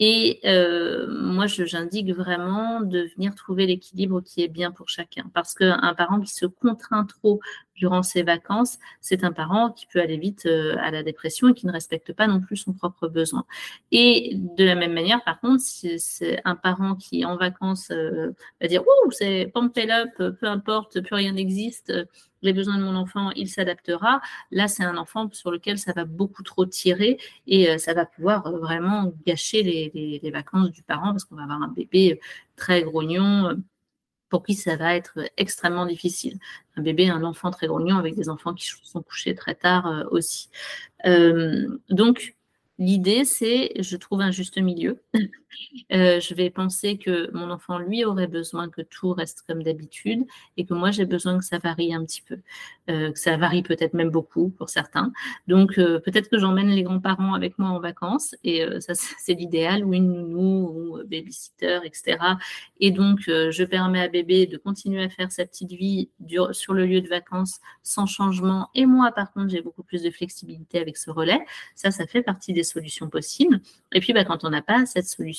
et 0.00 0.40
euh, 0.44 1.06
moi, 1.08 1.46
j'indique 1.46 2.12
vraiment 2.12 2.80
de 2.80 3.08
venir 3.16 3.34
trouver 3.34 3.66
l'équilibre 3.66 4.20
qui 4.20 4.42
est 4.42 4.48
bien 4.48 4.70
pour 4.70 4.88
chacun. 4.88 5.28
Parce 5.34 5.54
qu'un 5.54 5.94
parent 5.94 6.20
qui 6.20 6.32
se 6.32 6.46
contraint 6.46 7.04
trop 7.04 7.40
durant 7.74 8.02
ses 8.02 8.22
vacances, 8.22 8.78
c'est 9.00 9.24
un 9.24 9.32
parent 9.32 9.70
qui 9.72 9.86
peut 9.86 10.00
aller 10.00 10.16
vite 10.16 10.46
euh, 10.46 10.76
à 10.80 10.92
la 10.92 11.02
dépression 11.02 11.48
et 11.48 11.54
qui 11.54 11.66
ne 11.66 11.72
respecte 11.72 12.12
pas 12.12 12.28
non 12.28 12.40
plus 12.40 12.56
son 12.56 12.72
propre 12.72 13.08
besoin. 13.08 13.44
Et 13.90 14.34
de 14.56 14.64
la 14.64 14.76
même 14.76 14.92
manière, 14.92 15.22
par 15.24 15.40
contre, 15.40 15.62
si 15.62 15.98
c'est 15.98 16.40
un 16.44 16.54
parent 16.54 16.94
qui 16.94 17.24
en 17.24 17.36
vacances 17.36 17.90
euh, 17.90 18.30
va 18.60 18.68
dire 18.68 18.82
«Ouh, 18.86 19.10
c'est 19.10 19.50
pump 19.52 19.76
up, 19.78 20.10
peu 20.40 20.46
importe, 20.46 21.00
plus 21.00 21.14
rien 21.14 21.32
n'existe, 21.32 21.92
les 22.42 22.52
besoins 22.52 22.78
de 22.78 22.84
mon 22.84 22.94
enfant, 22.94 23.30
il 23.32 23.48
s'adaptera. 23.48 24.20
Là, 24.50 24.68
c'est 24.68 24.84
un 24.84 24.96
enfant 24.96 25.28
sur 25.32 25.50
lequel 25.50 25.78
ça 25.78 25.92
va 25.92 26.04
beaucoup 26.04 26.42
trop 26.42 26.66
tirer 26.66 27.18
et 27.46 27.70
euh, 27.70 27.78
ça 27.78 27.94
va 27.94 28.06
pouvoir 28.06 28.46
euh, 28.46 28.58
vraiment 28.58 29.12
gâcher 29.26 29.62
les, 29.62 30.30
vacances 30.30 30.70
du 30.70 30.82
parent 30.82 31.12
parce 31.12 31.24
qu'on 31.24 31.36
va 31.36 31.44
avoir 31.44 31.62
un 31.62 31.68
bébé 31.68 32.12
euh, 32.12 32.16
très 32.56 32.82
grognon 32.82 33.56
pour 34.28 34.42
qui 34.44 34.54
ça 34.54 34.76
va 34.76 34.94
être 34.94 35.20
extrêmement 35.38 35.86
difficile. 35.86 36.38
Un 36.76 36.82
bébé, 36.82 37.08
un 37.08 37.22
enfant 37.22 37.50
très 37.50 37.66
grognon 37.66 37.96
avec 37.96 38.14
des 38.14 38.28
enfants 38.28 38.52
qui 38.52 38.68
sont 38.82 39.02
couchés 39.02 39.34
très 39.34 39.54
tard 39.54 40.04
aussi. 40.10 40.50
donc, 41.88 42.36
L'idée, 42.78 43.24
c'est, 43.24 43.72
je 43.82 43.96
trouve 43.96 44.20
un 44.20 44.30
juste 44.30 44.56
milieu. 44.56 45.02
Euh, 45.92 46.20
je 46.20 46.34
vais 46.34 46.50
penser 46.50 46.98
que 46.98 47.30
mon 47.32 47.50
enfant, 47.50 47.78
lui, 47.78 48.04
aurait 48.04 48.26
besoin 48.26 48.68
que 48.68 48.82
tout 48.82 49.12
reste 49.12 49.42
comme 49.46 49.62
d'habitude 49.62 50.24
et 50.56 50.64
que 50.64 50.74
moi, 50.74 50.90
j'ai 50.90 51.06
besoin 51.06 51.38
que 51.38 51.44
ça 51.44 51.58
varie 51.58 51.94
un 51.94 52.04
petit 52.04 52.22
peu. 52.22 52.38
Euh, 52.90 53.12
que 53.12 53.18
ça 53.18 53.36
varie 53.36 53.62
peut-être 53.62 53.94
même 53.94 54.10
beaucoup 54.10 54.50
pour 54.50 54.68
certains. 54.70 55.12
Donc, 55.46 55.78
euh, 55.78 56.00
peut-être 56.00 56.30
que 56.30 56.38
j'emmène 56.38 56.68
les 56.68 56.82
grands-parents 56.82 57.34
avec 57.34 57.58
moi 57.58 57.70
en 57.70 57.80
vacances 57.80 58.34
et 58.44 58.64
ça, 58.80 58.92
c'est 59.18 59.34
l'idéal, 59.34 59.84
ou 59.84 59.94
une 59.94 60.12
nounou, 60.12 60.68
ou 60.68 60.98
babysitter, 61.04 61.80
etc. 61.84 62.18
Et 62.80 62.90
donc, 62.90 63.20
je 63.26 63.64
permets 63.64 64.00
à 64.00 64.08
bébé 64.08 64.46
de 64.46 64.56
continuer 64.56 65.02
à 65.02 65.08
faire 65.08 65.30
sa 65.32 65.44
petite 65.44 65.72
vie 65.72 66.08
sur 66.52 66.74
le 66.74 66.86
lieu 66.86 67.00
de 67.00 67.08
vacances 67.08 67.60
sans 67.82 68.06
changement. 68.06 68.68
Et 68.74 68.86
moi, 68.86 69.12
par 69.12 69.32
contre, 69.32 69.50
j'ai 69.50 69.60
beaucoup 69.60 69.82
plus 69.82 70.02
de 70.02 70.10
flexibilité 70.10 70.78
avec 70.78 70.96
ce 70.96 71.10
relais. 71.10 71.40
Ça, 71.74 71.90
ça 71.90 72.06
fait 72.06 72.22
partie 72.22 72.52
des 72.52 72.64
solutions 72.64 73.08
possibles. 73.08 73.60
Et 73.92 74.00
puis, 74.00 74.12
bah, 74.12 74.24
quand 74.24 74.44
on 74.44 74.50
n'a 74.50 74.62
pas 74.62 74.86
cette 74.86 75.06
solution, 75.06 75.37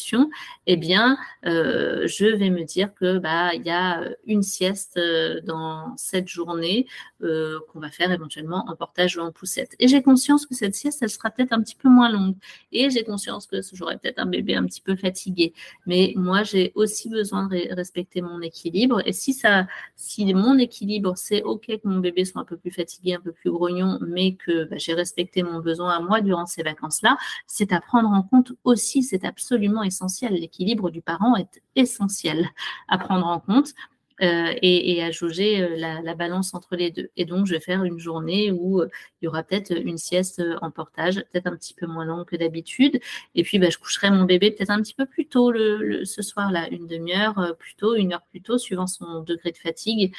eh 0.67 0.77
bien, 0.77 1.17
euh, 1.45 2.07
je 2.07 2.25
vais 2.25 2.49
me 2.49 2.63
dire 2.63 2.93
que 2.93 3.17
bah 3.17 3.53
il 3.53 3.65
y 3.65 3.69
a 3.69 4.03
une 4.25 4.43
sieste 4.43 4.97
euh, 4.97 5.41
dans 5.41 5.93
cette 5.97 6.27
journée 6.27 6.87
euh, 7.23 7.59
qu'on 7.71 7.79
va 7.79 7.89
faire 7.89 8.11
éventuellement 8.11 8.65
en 8.67 8.75
portage 8.75 9.17
ou 9.17 9.21
en 9.21 9.31
poussette. 9.31 9.75
Et 9.79 9.87
j'ai 9.87 10.01
conscience 10.01 10.45
que 10.45 10.55
cette 10.55 10.75
sieste, 10.75 10.99
elle 11.01 11.09
sera 11.09 11.29
peut-être 11.29 11.53
un 11.53 11.61
petit 11.61 11.75
peu 11.75 11.89
moins 11.89 12.09
longue. 12.09 12.35
Et 12.71 12.89
j'ai 12.89 13.03
conscience 13.03 13.47
que 13.47 13.57
j'aurai 13.73 13.97
peut-être 13.97 14.19
un 14.19 14.25
bébé 14.25 14.55
un 14.55 14.65
petit 14.65 14.81
peu 14.81 14.95
fatigué. 14.95 15.53
Mais 15.85 16.13
moi, 16.15 16.43
j'ai 16.43 16.71
aussi 16.75 17.09
besoin 17.09 17.47
de 17.47 17.73
respecter 17.75 18.21
mon 18.21 18.41
équilibre. 18.41 19.01
Et 19.05 19.13
si 19.13 19.33
ça, 19.33 19.67
si 19.95 20.33
mon 20.33 20.57
équilibre, 20.57 21.13
c'est 21.17 21.43
ok 21.43 21.65
que 21.67 21.87
mon 21.87 21.99
bébé 21.99 22.25
soit 22.25 22.41
un 22.41 22.45
peu 22.45 22.57
plus 22.57 22.71
fatigué, 22.71 23.15
un 23.15 23.21
peu 23.21 23.31
plus 23.31 23.51
grognon, 23.51 23.99
mais 24.01 24.35
que 24.35 24.65
bah, 24.65 24.77
j'ai 24.77 24.93
respecté 24.93 25.43
mon 25.43 25.59
besoin 25.59 25.91
à 25.97 25.99
moi 25.99 26.21
durant 26.21 26.45
ces 26.45 26.63
vacances-là, 26.63 27.17
c'est 27.47 27.73
à 27.73 27.81
prendre 27.81 28.09
en 28.09 28.23
compte 28.23 28.53
aussi, 28.63 29.03
c'est 29.03 29.25
absolument 29.25 29.83
essentiel. 29.89 30.33
L'équilibre 30.33 30.89
du 30.89 31.01
parent 31.01 31.35
est 31.35 31.61
essentiel 31.75 32.49
à 32.87 32.97
prendre 32.97 33.27
en 33.27 33.39
compte. 33.39 33.73
Euh, 34.21 34.53
et, 34.61 35.01
à 35.01 35.11
jauger 35.11 35.61
euh, 35.61 35.77
la, 35.77 36.13
balance 36.13 36.53
entre 36.53 36.75
les 36.75 36.91
deux. 36.91 37.09
Et 37.15 37.23
donc, 37.23 37.45
je 37.45 37.53
vais 37.53 37.61
faire 37.61 37.85
une 37.85 37.99
journée 37.99 38.51
où 38.51 38.81
euh, 38.81 38.89
il 39.21 39.25
y 39.25 39.27
aura 39.29 39.43
peut-être 39.43 39.71
une 39.71 39.97
sieste 39.97 40.43
en 40.61 40.71
portage, 40.71 41.15
peut-être 41.31 41.47
un 41.47 41.55
petit 41.55 41.73
peu 41.73 41.85
moins 41.85 42.03
longue 42.03 42.25
que 42.25 42.35
d'habitude. 42.35 42.99
Et 43.35 43.43
puis, 43.43 43.59
bah, 43.59 43.69
je 43.69 43.77
coucherai 43.77 44.11
mon 44.11 44.25
bébé 44.25 44.51
peut-être 44.51 44.71
un 44.71 44.81
petit 44.81 44.93
peu 44.93 45.05
plus 45.05 45.27
tôt 45.27 45.51
le, 45.51 46.03
ce 46.03 46.21
soir-là, 46.21 46.67
une 46.69 46.85
demi-heure 46.85 47.55
plus 47.57 47.75
tôt, 47.75 47.95
une 47.95 48.11
heure 48.11 48.23
plus 48.29 48.41
tôt, 48.41 48.57
suivant 48.57 48.87
son 48.87 49.21
degré 49.21 49.51
de 49.51 49.57
fatigue, 49.57 50.13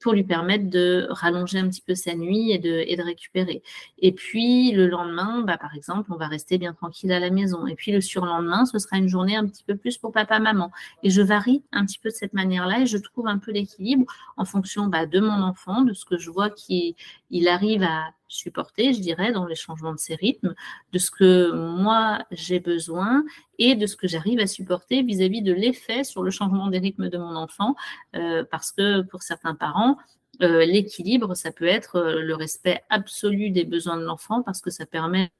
pour 0.00 0.12
lui 0.12 0.24
permettre 0.24 0.70
de 0.70 1.06
rallonger 1.10 1.58
un 1.58 1.68
petit 1.68 1.80
peu 1.80 1.94
sa 1.94 2.14
nuit 2.14 2.52
et 2.52 2.58
de, 2.58 2.84
et 2.86 2.96
de 2.96 3.02
récupérer. 3.02 3.62
Et 3.98 4.12
puis, 4.12 4.72
le 4.72 4.86
lendemain, 4.86 5.42
bah, 5.42 5.58
par 5.58 5.74
exemple, 5.74 6.12
on 6.12 6.16
va 6.16 6.28
rester 6.28 6.58
bien 6.58 6.72
tranquille 6.72 7.12
à 7.12 7.20
la 7.20 7.30
maison. 7.30 7.66
Et 7.66 7.74
puis, 7.74 7.92
le 7.92 8.00
surlendemain, 8.00 8.64
ce 8.66 8.78
sera 8.78 8.96
une 8.96 9.08
journée 9.08 9.36
un 9.36 9.46
petit 9.46 9.64
peu 9.64 9.76
plus 9.76 9.98
pour 9.98 10.12
papa-maman. 10.12 10.70
Et 11.02 11.10
je 11.10 11.22
varie 11.22 11.62
un 11.72 11.84
petit 11.84 11.98
peu 11.98 12.10
de 12.10 12.14
cette 12.14 12.32
manière-là 12.32 12.80
et 12.80 12.86
je 12.86 12.98
trouve 12.98 13.26
un 13.26 13.38
peu 13.38 13.50
l'équilibre 13.50 14.04
en 14.36 14.44
fonction 14.44 14.86
bah, 14.86 15.06
de 15.06 15.20
mon 15.20 15.42
enfant, 15.42 15.82
de 15.82 15.92
ce 15.92 16.04
que 16.04 16.16
je 16.16 16.30
vois 16.30 16.50
qu'il 16.50 16.94
arrive 17.48 17.82
à 17.82 18.12
supporter, 18.28 18.92
je 18.92 19.00
dirais, 19.00 19.32
dans 19.32 19.46
les 19.46 19.54
changements 19.54 19.92
de 19.92 19.98
ses 19.98 20.14
rythmes, 20.14 20.54
de 20.92 20.98
ce 20.98 21.10
que 21.10 21.50
moi 21.52 22.24
j'ai 22.30 22.60
besoin 22.60 23.24
et 23.58 23.74
de 23.74 23.86
ce 23.86 23.96
que 23.96 24.06
j'arrive 24.06 24.38
à 24.40 24.46
supporter 24.46 25.02
vis-à-vis 25.02 25.42
de 25.42 25.52
l'effet 25.52 26.04
sur 26.04 26.22
le 26.22 26.30
changement 26.30 26.68
des 26.68 26.78
rythmes 26.78 27.08
de 27.08 27.18
mon 27.18 27.34
enfant, 27.36 27.74
euh, 28.16 28.44
parce 28.50 28.72
que 28.72 29.02
pour 29.02 29.22
certains 29.22 29.54
parents, 29.54 29.96
euh, 30.42 30.64
l'équilibre, 30.64 31.34
ça 31.34 31.50
peut 31.50 31.66
être 31.66 31.96
euh, 31.96 32.22
le 32.22 32.34
respect 32.34 32.82
absolu 32.90 33.50
des 33.50 33.64
besoins 33.64 33.96
de 33.96 34.04
l'enfant 34.04 34.42
parce 34.42 34.60
que 34.60 34.70
ça 34.70 34.86
permet 34.86 35.30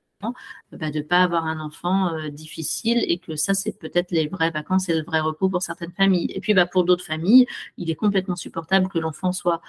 bah, 0.72 0.90
de 0.90 0.98
ne 0.98 1.02
pas 1.02 1.22
avoir 1.22 1.46
un 1.46 1.60
enfant 1.60 2.10
difficile 2.30 3.04
et 3.06 3.18
que 3.18 3.36
ça, 3.36 3.54
c'est 3.54 3.78
peut-être 3.78 4.10
les 4.10 4.26
vraies 4.26 4.50
vacances 4.50 4.88
et 4.88 4.94
le 4.94 5.04
vrai 5.04 5.20
repos 5.20 5.48
pour 5.48 5.62
certaines 5.62 5.92
familles. 5.92 6.32
Et 6.34 6.40
puis, 6.40 6.54
bah, 6.54 6.66
pour 6.66 6.82
d'autres 6.82 7.04
familles, 7.04 7.46
il 7.76 7.88
est 7.88 7.94
complètement 7.94 8.34
supportable 8.34 8.88
que 8.88 8.98
l'enfant 8.98 9.30
soit 9.30 9.60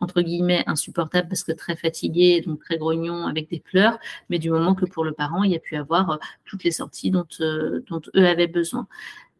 entre 0.00 0.22
guillemets 0.22 0.64
insupportable 0.66 1.28
parce 1.28 1.42
que 1.42 1.52
très 1.52 1.76
fatigué, 1.76 2.40
donc 2.40 2.60
très 2.60 2.78
grognon 2.78 3.26
avec 3.26 3.50
des 3.50 3.60
pleurs, 3.60 3.98
mais 4.30 4.38
du 4.38 4.50
moment 4.50 4.74
que 4.74 4.84
pour 4.84 5.04
le 5.04 5.12
parent, 5.12 5.42
il 5.42 5.54
a 5.54 5.58
pu 5.58 5.76
avoir 5.76 6.10
euh, 6.10 6.16
toutes 6.44 6.64
les 6.64 6.70
sorties 6.70 7.10
dont, 7.10 7.26
euh, 7.40 7.84
dont 7.88 8.00
eux 8.16 8.26
avaient 8.26 8.46
besoin. 8.46 8.86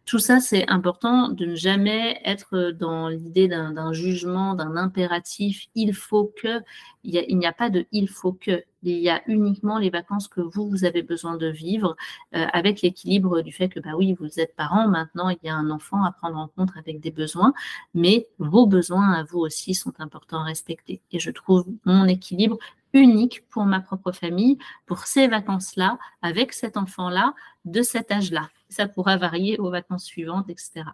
Tout 0.08 0.18
ça, 0.18 0.40
c'est 0.40 0.66
important 0.70 1.28
de 1.28 1.44
ne 1.44 1.54
jamais 1.54 2.18
être 2.24 2.70
dans 2.70 3.08
l'idée 3.08 3.46
d'un 3.46 3.92
jugement, 3.92 4.54
d'un 4.54 4.74
impératif, 4.74 5.66
il 5.74 5.92
faut 5.92 6.32
que, 6.42 6.62
il 7.04 7.36
n'y 7.36 7.46
a, 7.46 7.52
pas 7.52 7.68
de 7.68 7.84
il 7.92 8.08
faut 8.08 8.32
que, 8.32 8.64
il 8.82 8.98
y 8.98 9.08
a 9.08 9.22
uniquement 9.26 9.78
les 9.78 9.90
vacances 9.90 10.28
que 10.28 10.40
vous, 10.40 10.68
vous 10.68 10.84
avez 10.84 11.02
besoin 11.02 11.36
de 11.36 11.48
vivre 11.48 11.96
euh, 12.34 12.46
avec 12.52 12.82
l'équilibre 12.82 13.42
du 13.42 13.52
fait 13.52 13.68
que, 13.68 13.80
bah 13.80 13.92
oui, 13.96 14.14
vous 14.18 14.40
êtes 14.40 14.54
parent, 14.56 14.88
maintenant 14.88 15.28
il 15.30 15.38
y 15.42 15.48
a 15.48 15.54
un 15.54 15.70
enfant 15.70 16.04
à 16.04 16.12
prendre 16.12 16.38
en 16.38 16.48
compte 16.48 16.70
avec 16.76 17.00
des 17.00 17.10
besoins, 17.10 17.52
mais 17.94 18.28
vos 18.38 18.66
besoins 18.66 19.12
à 19.12 19.24
vous 19.24 19.38
aussi 19.38 19.74
sont 19.74 19.92
importants 20.00 20.40
à 20.40 20.44
respecter. 20.44 21.02
Et 21.12 21.18
je 21.18 21.30
trouve 21.30 21.66
mon 21.84 22.06
équilibre 22.06 22.58
unique 22.92 23.46
pour 23.48 23.64
ma 23.64 23.80
propre 23.80 24.12
famille, 24.12 24.58
pour 24.86 25.00
ces 25.00 25.28
vacances-là, 25.28 25.98
avec 26.22 26.52
cet 26.52 26.76
enfant-là, 26.76 27.34
de 27.64 27.82
cet 27.82 28.10
âge-là 28.10 28.48
ça 28.68 28.88
pourra 28.88 29.16
varier 29.16 29.58
aux 29.58 29.70
vacances 29.70 30.04
suivantes, 30.04 30.48
etc. 30.50 30.84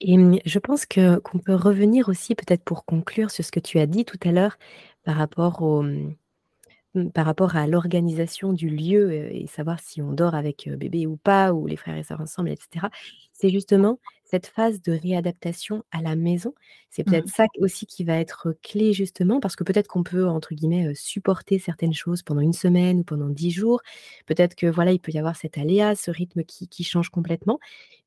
Et 0.00 0.16
je 0.44 0.58
pense 0.58 0.84
que 0.84 1.18
qu'on 1.20 1.38
peut 1.38 1.54
revenir 1.54 2.08
aussi 2.08 2.34
peut-être 2.34 2.64
pour 2.64 2.84
conclure 2.84 3.30
sur 3.30 3.44
ce 3.44 3.52
que 3.52 3.60
tu 3.60 3.78
as 3.78 3.86
dit 3.86 4.04
tout 4.04 4.18
à 4.24 4.32
l'heure 4.32 4.58
par 5.04 5.16
rapport 5.16 5.62
au 5.62 5.82
mmh, 5.82 6.14
mmh, 6.94 7.10
par 7.10 7.26
rapport 7.26 7.56
à 7.56 7.66
l'organisation 7.66 8.52
du 8.52 8.68
lieu 8.68 9.12
et 9.12 9.46
savoir 9.46 9.80
si 9.80 10.02
on 10.02 10.12
dort 10.12 10.34
avec 10.34 10.68
bébé 10.68 11.06
ou 11.06 11.16
pas, 11.16 11.52
ou 11.52 11.66
les 11.66 11.76
frères 11.76 11.96
et 11.96 12.02
sœurs 12.02 12.20
ensemble, 12.20 12.50
etc. 12.50 12.86
C'est 13.32 13.50
justement 13.50 13.98
cette 14.24 14.46
phase 14.46 14.80
de 14.80 14.92
réadaptation 14.92 15.84
à 15.90 16.00
la 16.00 16.16
maison, 16.16 16.54
c'est 16.88 17.04
peut-être 17.04 17.26
mmh. 17.26 17.36
ça 17.36 17.44
aussi 17.60 17.84
qui 17.84 18.02
va 18.02 18.18
être 18.18 18.54
clé 18.62 18.94
justement, 18.94 19.40
parce 19.40 19.56
que 19.56 19.64
peut-être 19.64 19.88
qu'on 19.88 20.02
peut, 20.02 20.26
entre 20.26 20.54
guillemets, 20.54 20.94
supporter 20.94 21.58
certaines 21.58 21.92
choses 21.92 22.22
pendant 22.22 22.40
une 22.40 22.54
semaine 22.54 23.00
ou 23.00 23.04
pendant 23.04 23.28
dix 23.28 23.50
jours. 23.50 23.82
Peut-être 24.26 24.54
que 24.54 24.66
voilà, 24.66 24.92
il 24.92 25.00
peut 25.00 25.12
y 25.12 25.18
avoir 25.18 25.36
cet 25.36 25.58
aléa, 25.58 25.94
ce 25.96 26.10
rythme 26.10 26.44
qui, 26.44 26.84
change 26.84 27.10
complètement. 27.10 27.58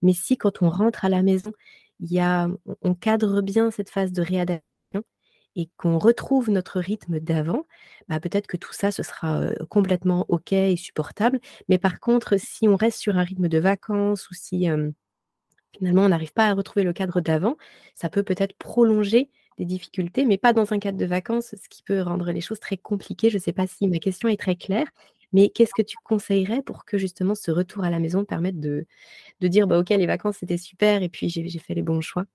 Mais 0.02 0.14
si 0.14 0.36
quand 0.36 0.64
on 0.64 0.70
rentre 0.70 1.06
à 1.06 1.10
la 1.10 1.22
maison, 1.22 1.52
il 2.00 2.12
y 2.12 2.20
a, 2.20 2.50
on 2.82 2.96
cadre 2.96 3.42
bien 3.42 3.70
cette 3.70 3.90
phase 3.92 4.12
de 4.12 4.22
réadaptation 4.22 4.75
et 5.56 5.70
qu'on 5.78 5.98
retrouve 6.00 6.50
notre 6.50 6.80
rythme 6.80 7.20
d'avant, 7.20 7.66
bah, 8.10 8.20
peut-être 8.20 8.48
que 8.48 8.58
tout 8.58 8.74
ça, 8.74 8.92
ce 8.92 9.04
sera 9.04 9.48
complètement 9.70 10.26
OK 10.30 10.54
et 10.54 10.76
supportable. 10.78 11.40
Mais 11.70 11.78
par 11.78 12.00
contre, 12.00 12.38
si 12.40 12.68
on 12.68 12.76
reste 12.76 13.00
sur 13.00 13.18
un 13.18 13.24
rythme 13.24 13.48
de 13.48 13.60
vacances 13.60 14.30
ou 14.30 14.34
si 14.34 14.68
finalement 15.78 16.04
on 16.04 16.10
n'arrive 16.10 16.34
pas 16.34 16.48
à 16.48 16.54
retrouver 16.54 16.84
le 16.84 16.94
cadre 16.94 17.22
d'avant, 17.22 17.58
ça 17.96 18.10
peut 18.10 18.24
peut-être 18.24 18.56
prolonger 18.58 19.30
des 19.58 19.66
difficultés, 19.66 20.26
mais 20.26 20.38
pas 20.38 20.54
dans 20.54 20.74
un 20.74 20.80
cadre 20.80 20.98
de 20.98 21.06
vacances, 21.06 21.56
ce 21.62 21.70
qui 21.70 21.82
peut 21.84 22.02
rendre 22.02 22.32
les 22.32 22.42
choses 22.42 22.60
très 22.60 22.78
compliquées. 22.78 23.30
Je 23.30 23.38
ne 23.38 23.42
sais 23.42 23.54
pas 23.54 23.68
si 23.68 23.88
ma 23.88 24.00
question 24.00 24.28
est 24.30 24.40
très 24.40 24.56
claire, 24.56 24.88
mais 25.34 25.50
qu'est-ce 25.50 25.74
que 25.74 25.82
tu 25.82 25.98
conseillerais 26.04 26.62
pour 26.62 26.86
que 26.86 26.98
justement 26.98 27.36
ce 27.36 27.52
retour 27.52 27.84
à 27.84 27.90
la 27.90 28.00
maison 28.00 28.26
permette 28.26 28.60
de, 28.60 28.86
de 29.42 29.48
dire 29.48 29.68
bah, 29.68 29.80
OK, 29.80 29.90
les 29.90 30.08
vacances 30.08 30.38
c'était 30.40 30.58
super 30.58 31.04
et 31.04 31.10
puis 31.10 31.30
j'ai 31.30 31.60
fait 31.60 31.74
les 31.76 31.84
bons 31.84 32.02
choix? 32.02 32.26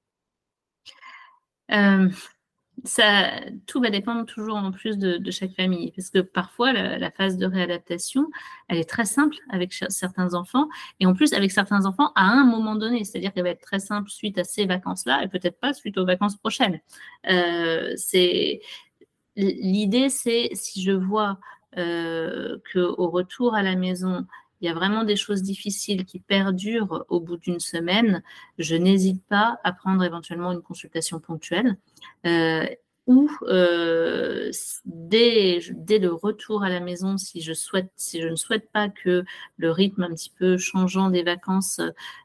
Tout 3.67 3.81
va 3.81 3.91
dépendre 3.91 4.25
toujours 4.27 4.57
en 4.57 4.71
plus 4.71 4.99
de, 4.99 5.31
chaque 5.31 5.55
famille, 5.55 5.93
parce 5.93 6.11
que 6.11 6.21
parfois 6.21 6.73
la, 6.73 7.11
phase 7.11 7.37
de 7.37 7.47
réadaptation, 7.47 8.29
elle 8.69 8.79
est 8.79 8.89
très 8.89 9.05
simple 9.05 9.37
avec 9.51 9.73
certains 9.73 10.35
enfants, 10.35 10.69
et 10.99 11.07
en 11.07 11.15
plus 11.15 11.33
avec 11.33 11.51
certains 11.51 11.85
enfants 11.87 12.13
à 12.15 12.25
un 12.25 12.45
moment 12.45 12.75
donné, 12.75 13.05
c'est-à-dire 13.05 13.33
qu'elle 13.33 13.45
va 13.45 13.51
être 13.51 13.61
très 13.61 13.81
simple 13.81 14.11
suite 14.11 14.39
à 14.39 14.45
ces 14.45 14.67
vacances-là, 14.67 15.23
et 15.23 15.29
peut-être 15.29 15.59
pas 15.61 15.73
suite 15.73 15.99
aux 15.99 16.07
vacances 16.07 16.37
prochaines. 16.37 16.81
Euh, 17.31 17.95
l'idée, 19.37 20.09
c'est 20.09 20.51
si 20.55 20.83
je 20.83 20.93
vois 20.93 21.39
euh, 21.79 22.59
qu'au 22.73 23.09
retour 23.11 23.55
à 23.55 23.63
la 23.63 23.77
maison, 23.77 24.27
il 24.61 24.67
y 24.67 24.69
a 24.69 24.75
vraiment 24.75 25.05
des 25.05 25.17
choses 25.17 25.43
difficiles 25.43 26.05
qui 26.05 26.21
perdurent 26.21 27.05
au 27.09 27.21
bout 27.21 27.37
d'une 27.37 27.61
semaine, 27.61 28.23
je 28.59 28.77
n'hésite 28.77 29.23
pas 29.27 29.59
à 29.65 29.73
prendre 29.73 30.03
éventuellement 30.05 30.53
une 30.53 30.63
consultation 30.63 31.21
ponctuelle. 31.21 31.77
Euh, 32.27 32.67
ou 33.07 33.29
euh, 33.43 34.53
dès, 34.85 35.59
dès, 35.73 35.99
le 35.99 36.13
retour 36.13 36.63
à 36.63 36.69
la 36.69 36.79
maison, 36.79 37.17
si 37.17 37.41
je, 37.41 37.53
souhaite, 37.53 37.91
si 37.97 38.21
je 38.21 38.29
ne 38.29 38.37
souhaite 38.37 38.71
pas 38.71 38.89
que 38.89 39.25
le 39.57 39.71
rythme 39.71 40.05
un 40.05 40.15
petit 40.15 40.33
peu 40.39 40.57
changeant 40.59 41.11
des 41.11 41.25
vacances 41.25 41.81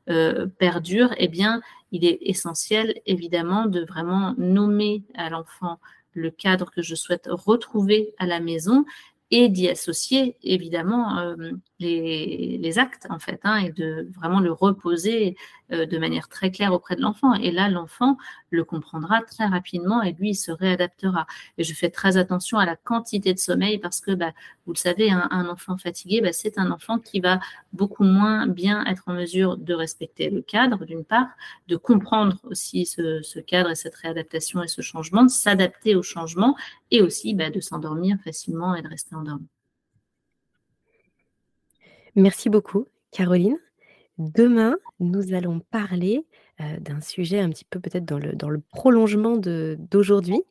euh, 0.09 0.45
perdure, 0.45 1.15
eh 1.17 1.27
bien, 1.27 1.61
il 1.91 2.05
est 2.05 2.19
essentiel, 2.21 3.01
évidemment, 3.07 3.65
de 3.65 3.83
vraiment 3.83 4.35
nommer 4.37 5.03
à 5.15 5.29
l'enfant 5.29 5.79
le 6.13 6.29
cadre 6.29 6.69
que 6.71 6.81
je 6.81 6.95
souhaite 6.95 7.27
retrouver 7.29 8.13
à 8.19 8.25
la 8.25 8.39
maison 8.39 8.85
et 9.31 9.49
d'y 9.49 9.67
associer 9.67 10.37
évidemment 10.43 11.17
euh, 11.19 11.51
les, 11.79 12.77
actes 12.77 13.07
en 13.09 13.19
fait 13.19 13.39
hein, 13.43 13.57
et 13.57 13.71
de 13.71 14.09
vraiment 14.15 14.39
le 14.39 14.51
reposer 14.51 15.35
euh, 15.71 15.85
de 15.85 15.97
manière 15.97 16.27
très 16.27 16.51
claire 16.51 16.73
auprès 16.73 16.95
de 16.95 17.01
l'enfant. 17.01 17.33
Et 17.33 17.51
là 17.51 17.69
l'enfant 17.69 18.17
le 18.49 18.63
comprendra 18.63 19.21
très 19.21 19.45
rapidement 19.45 20.01
et 20.01 20.13
lui 20.13 20.31
il 20.31 20.35
se 20.35 20.51
réadaptera. 20.51 21.25
Et 21.57 21.63
je 21.63 21.73
fais 21.73 21.89
très 21.89 22.17
attention 22.17 22.57
à 22.57 22.65
la 22.65 22.75
quantité 22.75 23.33
de 23.33 23.39
sommeil 23.39 23.79
parce 23.79 23.99
que 23.99 24.11
bah, 24.11 24.31
vous 24.65 24.73
le 24.73 24.77
savez 24.77 25.11
un, 25.11 25.49
enfant 25.49 25.77
fatigué 25.77 26.21
bah, 26.21 26.33
c'est 26.33 26.57
un 26.57 26.71
enfant 26.71 26.99
qui 26.99 27.19
va 27.19 27.39
beaucoup 27.73 28.03
moins 28.03 28.47
bien 28.47 28.85
être 28.85 29.03
en 29.07 29.13
mesure 29.13 29.57
de 29.57 29.73
respecter 29.73 30.29
le 30.29 30.41
cadre 30.41 30.85
d'une 30.85 31.03
part 31.03 31.27
de 31.67 31.75
comprendre 31.75 32.39
aussi 32.43 32.85
ce, 32.85 33.21
ce, 33.21 33.39
cadre 33.39 33.71
et 33.71 33.75
cette 33.75 33.95
réadaptation 33.95 34.63
et 34.63 34.67
ce 34.67 34.81
changement 34.81 35.23
de 35.23 35.29
s'adapter 35.29 35.95
au 35.95 36.03
changement 36.03 36.55
et 36.91 37.01
aussi 37.01 37.33
bah, 37.33 37.49
de 37.49 37.59
s'endormir 37.59 38.17
facilement 38.23 38.75
et 38.75 38.81
de 38.81 38.87
rester 38.87 39.15
endormi. 39.15 39.47
Merci 42.15 42.49
beaucoup, 42.49 42.87
Caroline. 43.11 43.57
Demain, 44.17 44.77
nous 44.99 45.33
allons 45.33 45.59
parler 45.59 46.25
d'un 46.79 47.01
sujet 47.01 47.39
un 47.39 47.49
petit 47.49 47.65
peu 47.65 47.79
peut-être 47.79 48.05
dans 48.05 48.17
le, 48.49 48.61
prolongement 48.61 49.35
d'aujourd'hui. 49.37 50.41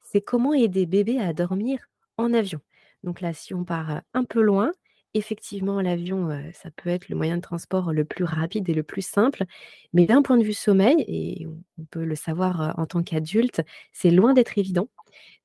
C'est 0.00 0.22
comment 0.22 0.54
aider 0.54 0.86
bébé 0.86 1.18
à 1.18 1.32
dormir 1.32 1.80
en 2.16 2.32
avion. 2.32 2.60
Donc 3.04 3.20
là, 3.20 3.32
si 3.34 3.54
on 3.54 3.64
part 3.64 4.00
un 4.14 4.24
peu 4.24 4.40
loin, 4.40 4.72
effectivement, 5.12 5.80
l'avion, 5.82 6.30
ça 6.54 6.70
peut 6.70 6.88
être 6.88 7.08
le 7.10 7.16
moyen 7.16 7.36
de 7.36 7.42
transport 7.42 7.92
le 7.92 8.04
plus 8.06 8.24
rapide 8.24 8.68
et 8.68 8.74
le 8.74 8.82
plus 8.82 9.06
simple. 9.06 9.44
Mais 9.92 10.06
d'un 10.06 10.22
point 10.22 10.38
de 10.38 10.44
vue 10.44 10.54
sommeil, 10.54 11.04
et 11.06 11.46
on 11.78 11.84
peut 11.90 12.04
le 12.04 12.14
savoir 12.14 12.74
en 12.78 12.86
tant 12.86 13.02
qu'adulte, 13.02 13.62
c'est 13.92 14.10
loin 14.10 14.32
d'être 14.32 14.56
évident. 14.56 14.88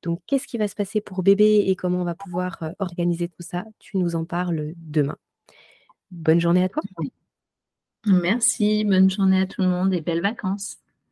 Donc, 0.01 0.21
qu'est-ce 0.27 0.47
qui 0.47 0.57
va 0.57 0.67
se 0.67 0.75
passer 0.75 1.01
pour 1.01 1.23
bébé 1.23 1.65
et 1.67 1.75
comment 1.75 2.01
on 2.01 2.05
va 2.05 2.15
pouvoir 2.15 2.63
organiser 2.79 3.27
tout 3.27 3.41
ça? 3.41 3.65
Tu 3.79 3.97
nous 3.97 4.15
en 4.15 4.23
parles 4.23 4.73
demain. 4.77 5.17
Bonne 6.11 6.39
journée 6.39 6.63
à 6.63 6.69
toi. 6.69 6.83
Merci, 8.05 8.85
bonne 8.85 9.09
journée 9.09 9.41
à 9.41 9.47
tout 9.47 9.61
le 9.61 9.67
monde 9.67 9.93
et 9.93 10.01
belles 10.01 10.21
vacances. 10.21 10.77